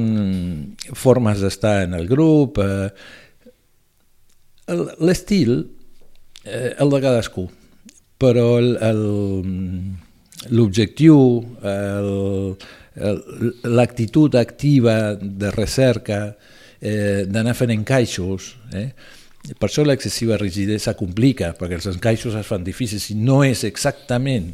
formes 0.97 1.40
d'estar 1.44 1.83
en 1.87 1.97
el 1.99 2.09
grup. 2.09 2.59
Eh, 2.62 2.90
L'estil, 5.01 5.55
eh, 6.44 6.75
el 6.77 6.90
de 6.92 7.01
cadascú, 7.01 7.47
però 8.21 8.59
l'objectiu, 10.53 11.21
l'actitud 13.64 14.37
activa 14.37 15.14
de 15.16 15.51
recerca, 15.55 16.37
eh, 16.81 17.25
d'anar 17.27 17.55
fent 17.57 17.73
encaixos, 17.73 18.57
eh? 18.77 18.90
per 19.57 19.71
això 19.71 19.85
l'excessiva 19.87 20.37
rigidesa 20.37 20.92
complica, 20.99 21.55
perquè 21.57 21.79
els 21.79 21.88
encaixos 21.88 22.37
es 22.37 22.47
fan 22.47 22.64
difícils 22.66 23.09
i 23.14 23.16
no 23.16 23.40
és 23.47 23.64
exactament 23.64 24.53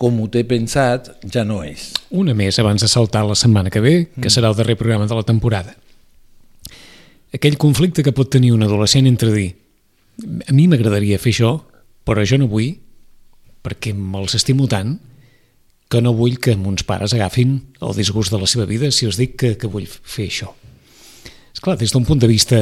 com 0.00 0.16
ho 0.22 0.26
té 0.32 0.46
pensat, 0.48 1.10
ja 1.28 1.44
no 1.44 1.60
és. 1.66 1.90
Una 2.16 2.32
més 2.36 2.56
abans 2.62 2.80
de 2.80 2.88
saltar 2.88 3.26
la 3.28 3.36
setmana 3.36 3.72
que 3.72 3.82
ve, 3.84 3.94
que 4.16 4.28
mm. 4.28 4.32
serà 4.32 4.48
el 4.48 4.56
darrer 4.56 4.78
programa 4.80 5.08
de 5.10 5.18
la 5.18 5.26
temporada. 5.28 5.76
Aquell 7.36 7.60
conflicte 7.60 8.02
que 8.02 8.14
pot 8.16 8.30
tenir 8.32 8.54
un 8.54 8.64
adolescent 8.66 9.06
entre 9.06 9.34
dir 9.34 9.50
a 10.20 10.52
mi 10.52 10.66
m'agradaria 10.68 11.20
fer 11.20 11.32
això, 11.34 11.52
però 12.04 12.24
jo 12.26 12.38
no 12.40 12.48
vull, 12.50 12.74
perquè 13.64 13.92
me'ls 13.96 14.36
estimo 14.36 14.66
tant, 14.70 14.96
que 15.90 16.00
no 16.02 16.12
vull 16.14 16.36
que 16.42 16.54
mons 16.58 16.84
pares 16.86 17.14
agafin 17.16 17.56
el 17.82 17.96
disgust 17.96 18.32
de 18.32 18.38
la 18.40 18.48
seva 18.50 18.66
vida 18.68 18.92
si 18.94 19.08
els 19.08 19.18
dic 19.18 19.34
que, 19.40 19.54
que 19.58 19.70
vull 19.70 19.88
fer 19.88 20.28
això. 20.30 20.52
És 21.50 21.62
clar, 21.62 21.76
des 21.80 21.92
d'un 21.92 22.06
punt 22.06 22.20
de 22.22 22.30
vista, 22.30 22.60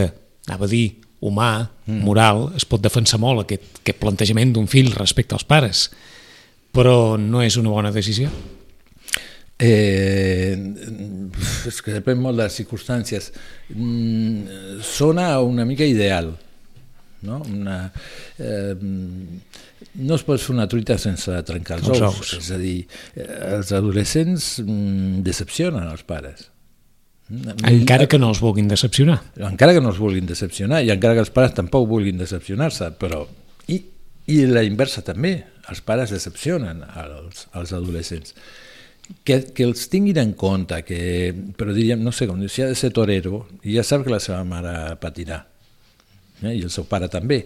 anava 0.49 0.65
a 0.65 0.71
dir, 0.71 0.87
humà, 1.21 1.69
mm. 1.85 1.99
moral, 2.07 2.47
es 2.57 2.65
pot 2.69 2.83
defensar 2.83 3.21
molt 3.21 3.45
aquest, 3.45 3.83
aquest 3.83 4.01
plantejament 4.01 4.55
d'un 4.55 4.71
fill 4.71 4.95
respecte 4.95 5.37
als 5.37 5.47
pares, 5.49 5.89
però 5.89 6.17
no 7.19 7.43
és 7.43 7.57
una 7.57 7.71
bona 7.71 7.91
decisió? 7.91 8.31
Eh, 9.59 10.55
és 11.67 11.81
que 11.83 11.97
depèn 11.97 12.21
molt 12.23 12.39
de 12.39 12.45
les 12.47 12.59
circumstàncies. 12.61 13.33
Mm, 13.75 14.79
sona 14.87 15.41
una 15.43 15.65
mica 15.67 15.85
ideal, 15.85 16.31
no? 17.27 17.41
Una, 17.43 17.81
eh, 18.39 18.77
no 18.79 20.15
es 20.15 20.23
pot 20.23 20.39
fer 20.39 20.55
una 20.55 20.69
truita 20.71 20.99
sense 20.99 21.35
trencar 21.43 21.81
els, 21.81 21.89
els 21.89 22.05
ous. 22.07 22.21
ous. 22.21 22.37
És 22.39 22.53
a 22.55 22.61
dir, 22.61 22.87
eh, 23.17 23.27
els 23.57 23.75
adolescents 23.75 24.61
mm, 24.63 25.25
decepcionen 25.27 25.91
els 25.91 26.07
pares. 26.07 26.53
Encara 27.29 28.07
que 28.09 28.17
no 28.17 28.31
els 28.33 28.39
vulguin 28.41 28.71
decepcionar. 28.71 29.19
Encara 29.51 29.75
que 29.77 29.83
no 29.85 29.91
els 29.91 29.99
vulguin 30.01 30.29
decepcionar 30.29 30.81
i 30.85 30.95
encara 30.95 31.19
que 31.19 31.27
els 31.27 31.35
pares 31.35 31.53
tampoc 31.57 31.89
vulguin 31.91 32.21
decepcionar-se, 32.21 32.95
però... 33.01 33.27
I, 33.69 33.83
I 34.29 34.43
la 34.49 34.65
inversa 34.67 35.03
també 35.05 35.33
els 35.69 35.81
pares 35.85 36.13
decepcionen 36.13 36.83
als, 36.87 37.47
als 37.57 37.73
adolescents. 37.77 38.35
Que, 39.25 39.41
que 39.57 39.65
els 39.65 39.87
tinguin 39.89 40.21
en 40.21 40.35
compte, 40.37 40.83
que, 40.85 41.33
però 41.57 41.73
diríem, 41.73 42.03
no 42.05 42.13
sé, 42.13 42.27
com 42.29 42.43
si 42.45 42.65
ha 42.65 42.69
de 42.69 42.77
ser 42.77 42.91
torero, 42.93 43.47
i 43.65 43.79
ja 43.79 43.85
sap 43.87 44.05
que 44.05 44.13
la 44.13 44.21
seva 44.21 44.43
mare 44.45 44.99
patirà, 45.01 45.41
eh? 46.43 46.53
i 46.53 46.61
el 46.61 46.73
seu 46.73 46.85
pare 46.89 47.09
també, 47.09 47.41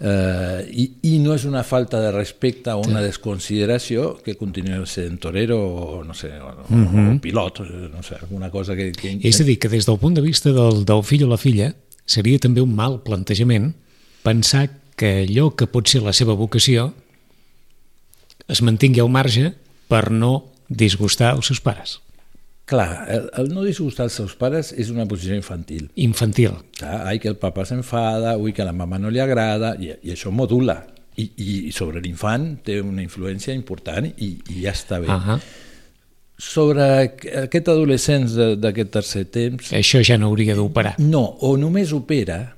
Eh, 0.00 0.70
i, 0.74 0.84
I 1.06 1.18
no 1.22 1.36
és 1.38 1.44
una 1.46 1.62
falta 1.62 2.00
de 2.02 2.10
respecte 2.10 2.72
o 2.74 2.82
una 2.82 2.98
desconsideració 3.00 4.16
que 4.24 4.34
continuï 4.34 4.80
sent 4.90 5.20
torero 5.22 5.58
o, 5.60 6.00
no 6.04 6.16
sé, 6.18 6.32
o, 6.34 6.50
uh 6.50 6.74
-huh. 6.74 7.04
o 7.14 7.20
pilot, 7.22 7.60
eh, 7.60 7.88
no 7.92 8.02
sé, 8.02 8.16
alguna 8.20 8.50
cosa 8.50 8.74
que... 8.74 8.90
que... 8.90 9.18
És 9.22 9.40
a 9.40 9.44
dir, 9.44 9.58
que 9.58 9.68
des 9.68 9.86
del 9.86 9.98
punt 9.98 10.16
de 10.16 10.20
vista 10.20 10.50
del, 10.52 10.84
del 10.84 11.02
fill 11.04 11.24
o 11.24 11.28
la 11.28 11.38
filla 11.38 11.74
seria 12.04 12.38
també 12.38 12.60
un 12.60 12.74
mal 12.74 13.02
plantejament 13.02 13.74
pensar 14.22 14.68
que 14.96 15.24
allò 15.24 15.50
que 15.56 15.66
pot 15.70 15.88
ser 15.90 16.02
la 16.04 16.14
seva 16.16 16.36
vocació 16.38 16.92
es 18.48 18.62
mantingui 18.62 19.02
al 19.02 19.12
marge 19.12 19.52
per 19.88 20.10
no 20.12 20.50
disgustar 20.68 21.34
els 21.36 21.50
seus 21.50 21.60
pares. 21.64 21.98
Clar, 22.64 23.04
el, 23.12 23.26
el 23.36 23.50
no 23.52 23.64
disgustar 23.64 24.06
els 24.08 24.14
seus 24.16 24.32
pares 24.40 24.72
és 24.72 24.88
una 24.92 25.04
posició 25.08 25.36
infantil. 25.36 25.90
Infantil. 26.00 26.54
Clar, 26.78 27.02
ai, 27.10 27.18
que 27.20 27.28
el 27.28 27.36
papa 27.36 27.66
s'enfada, 27.68 28.38
ui, 28.40 28.54
que 28.56 28.64
a 28.64 28.68
la 28.70 28.72
mama 28.72 28.98
no 29.00 29.12
li 29.12 29.20
agrada, 29.20 29.74
i, 29.76 29.90
i 30.00 30.14
això 30.14 30.32
modula. 30.32 30.80
I, 31.20 31.28
i 31.38 31.70
sobre 31.70 32.00
l'infant 32.02 32.56
té 32.66 32.80
una 32.82 33.04
influència 33.04 33.54
important 33.54 34.08
i, 34.08 34.32
i 34.50 34.64
ja 34.64 34.72
està 34.72 34.98
bé. 35.02 35.12
Uh 35.12 35.28
-huh. 35.28 35.38
Sobre 36.36 36.82
aquest 37.44 37.68
adolescent 37.68 38.26
d'aquest 38.58 38.90
tercer 38.90 39.24
temps... 39.26 39.70
Això 39.72 40.02
ja 40.02 40.18
no 40.18 40.26
hauria 40.26 40.56
d'operar. 40.56 40.96
No, 40.98 41.36
o 41.40 41.56
només 41.56 41.92
opera 41.92 42.56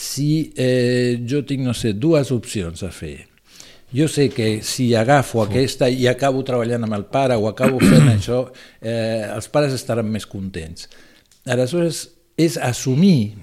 si 0.00 0.30
eh, 0.56 1.20
jo 1.28 1.42
tinc, 1.44 1.64
no 1.66 1.74
sé, 1.76 1.92
dues 1.92 2.32
opcions 2.32 2.86
a 2.86 2.92
fer 2.94 3.18
jo 3.92 4.06
sé 4.08 4.28
que 4.30 4.62
si 4.62 4.94
agafo 4.94 5.42
aquesta 5.42 5.88
i 5.90 6.06
acabo 6.06 6.44
treballant 6.46 6.86
amb 6.86 6.94
el 6.94 7.04
pare 7.10 7.34
o 7.34 7.48
acabo 7.50 7.80
fent 7.82 8.08
això, 8.16 8.44
eh, 8.80 9.26
els 9.26 9.50
pares 9.50 9.74
estaran 9.74 10.06
més 10.06 10.26
contents. 10.30 10.86
Aleshores, 11.50 12.04
és 12.40 12.56
assumir 12.56 13.34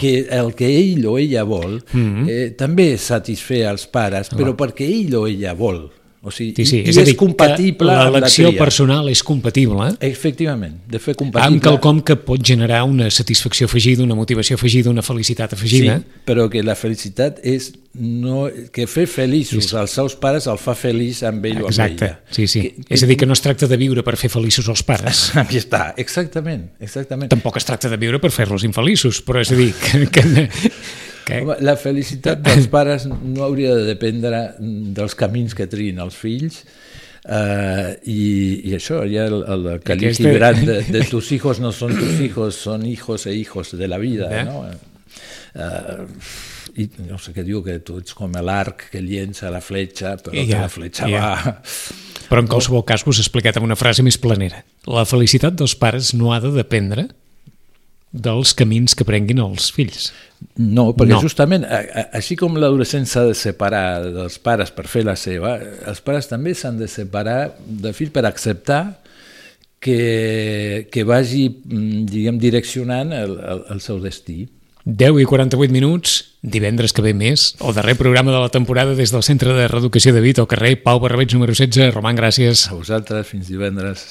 que 0.00 0.12
el 0.32 0.54
que 0.56 0.68
ell 0.78 1.04
o 1.10 1.18
ella 1.18 1.42
vol 1.44 1.80
mm 1.92 2.06
-hmm. 2.06 2.28
eh, 2.30 2.50
també 2.56 2.96
satisfer 2.96 3.66
els 3.68 3.86
pares, 3.86 4.30
però 4.30 4.54
perquè 4.56 4.86
ell 4.86 5.14
o 5.14 5.26
ella 5.26 5.52
vol. 5.52 5.90
O 6.26 6.32
sigui, 6.34 6.56
sí, 6.58 6.64
sí. 6.66 6.78
i, 6.82 6.90
és, 6.90 6.96
és 6.98 7.14
compatible 7.14 7.92
amb 7.94 8.16
l'elecció 8.16 8.50
personal 8.58 9.06
és 9.12 9.20
compatible. 9.22 9.92
Eh? 9.92 10.08
Efectivament, 10.08 10.80
de 10.90 10.98
fer 10.98 11.14
compatible. 11.14 11.54
Amb 11.54 11.62
quelcom 11.62 12.00
que 12.02 12.16
pot 12.18 12.42
generar 12.42 12.80
una 12.88 13.06
satisfacció 13.14 13.68
afegida, 13.70 14.02
una 14.02 14.16
motivació 14.18 14.58
afegida, 14.58 14.90
una 14.90 15.04
felicitat 15.06 15.54
afegida. 15.54 16.00
Sí, 16.00 16.22
però 16.26 16.48
que 16.50 16.64
la 16.66 16.74
felicitat 16.74 17.38
és 17.46 17.70
no, 17.94 18.48
que 18.74 18.88
fer 18.90 19.06
feliços 19.06 19.70
sí. 19.70 19.78
els 19.78 19.94
seus 20.00 20.18
pares 20.18 20.50
el 20.50 20.58
fa 20.58 20.74
feliç 20.74 21.22
amb 21.30 21.46
ell 21.46 21.62
Exacte. 21.62 22.10
o 22.10 22.10
amb 22.10 22.18
ella. 22.18 22.34
Sí, 22.34 22.50
sí. 22.50 22.64
Que, 22.74 22.98
és 22.98 23.06
a 23.06 23.08
dir, 23.08 23.20
que 23.22 23.30
no 23.30 23.38
es 23.38 23.46
tracta 23.46 23.70
de 23.70 23.78
viure 23.80 24.02
per 24.02 24.18
fer 24.18 24.32
feliços 24.34 24.66
els 24.72 24.82
pares. 24.86 25.28
Aquí 25.46 25.62
està, 25.62 25.92
exactament, 26.02 26.72
exactament. 26.82 27.30
Tampoc 27.30 27.62
es 27.62 27.70
tracta 27.70 27.92
de 27.92 28.02
viure 28.02 28.18
per 28.18 28.34
fer-los 28.34 28.66
infeliços, 28.66 29.22
però 29.22 29.46
és 29.46 29.54
a 29.54 29.62
dir, 29.62 29.70
que, 29.78 30.08
que, 30.10 30.26
que... 31.26 31.42
Home, 31.42 31.58
la 31.66 31.76
felicitat 31.80 32.42
dels 32.46 32.70
pares 32.74 33.08
no 33.10 33.46
hauria 33.46 33.74
de 33.76 33.86
dependre 33.90 34.48
dels 34.58 35.18
camins 35.18 35.56
que 35.56 35.68
trien 35.70 36.02
els 36.02 36.18
fills, 36.18 36.64
Uh, 37.26 37.96
i, 38.06 38.70
i 38.70 38.72
això, 38.76 39.00
ja 39.10 39.24
el, 39.26 39.40
el 39.50 39.64
calici 39.82 40.22
Aquesta... 40.22 40.34
gran 40.36 40.60
de, 40.62 40.76
de 40.94 41.00
tus 41.10 41.32
hijos 41.34 41.58
no 41.58 41.72
són 41.74 41.96
tus 41.98 42.20
hijos, 42.22 42.60
són 42.68 42.84
hijos 42.86 43.26
e 43.26 43.34
hijos 43.34 43.72
de 43.74 43.88
la 43.90 43.98
vida, 43.98 44.28
eh? 44.30 44.44
no? 44.46 44.60
Uh, 45.56 46.04
i 46.78 46.86
no 47.08 47.18
sé 47.18 47.34
què 47.34 47.42
diu, 47.42 47.64
que 47.66 47.80
tu 47.82 47.98
ets 47.98 48.14
com 48.14 48.30
l'arc 48.46 48.86
que 48.92 49.02
llença 49.02 49.50
la 49.50 49.62
fletxa, 49.64 50.14
però 50.22 50.36
ja, 50.36 50.46
que 50.46 50.62
la 50.68 50.70
fletxa 50.70 51.10
ja. 51.10 51.24
va... 51.24 51.56
Però 52.26 52.42
en 52.42 52.50
qualsevol 52.50 52.82
cas 52.86 53.02
us 53.06 53.18
he 53.18 53.24
explicat 53.24 53.58
amb 53.58 53.66
una 53.66 53.78
frase 53.78 54.06
més 54.06 54.18
planera. 54.22 54.62
La 54.86 55.02
felicitat 55.06 55.58
dels 55.58 55.74
pares 55.78 56.12
no 56.14 56.30
ha 56.34 56.40
de 56.42 56.54
dependre 56.54 57.08
dels 58.16 58.54
camins 58.56 58.96
que 58.96 59.06
prenguin 59.06 59.42
els 59.44 59.70
fills. 59.74 60.10
No, 60.56 60.90
perquè 60.96 61.14
no. 61.14 61.22
justament, 61.24 61.64
a, 61.64 61.80
a, 61.80 62.04
així 62.18 62.36
com 62.36 62.58
l'adolescent 62.60 63.06
s'ha 63.08 63.24
de 63.28 63.36
separar 63.36 64.02
dels 64.04 64.38
pares 64.42 64.72
per 64.74 64.86
fer 64.90 65.04
la 65.06 65.16
seva, 65.16 65.56
els 65.88 66.02
pares 66.04 66.28
també 66.28 66.54
s'han 66.54 66.80
de 66.80 66.88
separar 66.92 67.54
de 67.64 67.92
fill 67.96 68.12
per 68.12 68.26
acceptar 68.28 68.82
que, 69.80 70.88
que 70.92 71.04
vagi, 71.08 71.48
mm, 71.48 72.04
diguem, 72.10 72.38
direccionant 72.42 73.12
el, 73.16 73.38
el, 73.38 73.64
el 73.76 73.82
seu 73.84 74.00
destí. 74.02 74.46
10 74.86 75.18
i 75.18 75.26
48 75.26 75.74
minuts, 75.74 76.12
divendres 76.46 76.94
que 76.94 77.02
ve 77.02 77.10
més, 77.16 77.48
el 77.58 77.74
darrer 77.74 77.96
programa 77.98 78.30
de 78.30 78.38
la 78.38 78.52
temporada 78.54 78.94
des 78.94 79.10
del 79.10 79.24
Centre 79.26 79.56
de 79.56 79.66
Reeducació 79.66 80.14
de 80.14 80.22
Vit, 80.22 80.38
al 80.38 80.46
carrer 80.46 80.76
Pau 80.84 81.00
Barrabeig 81.02 81.34
número 81.34 81.56
16. 81.56 81.90
Roman, 81.94 82.14
gràcies. 82.18 82.68
A 82.70 82.78
vosaltres, 82.78 83.26
fins 83.26 83.50
divendres. 83.50 84.06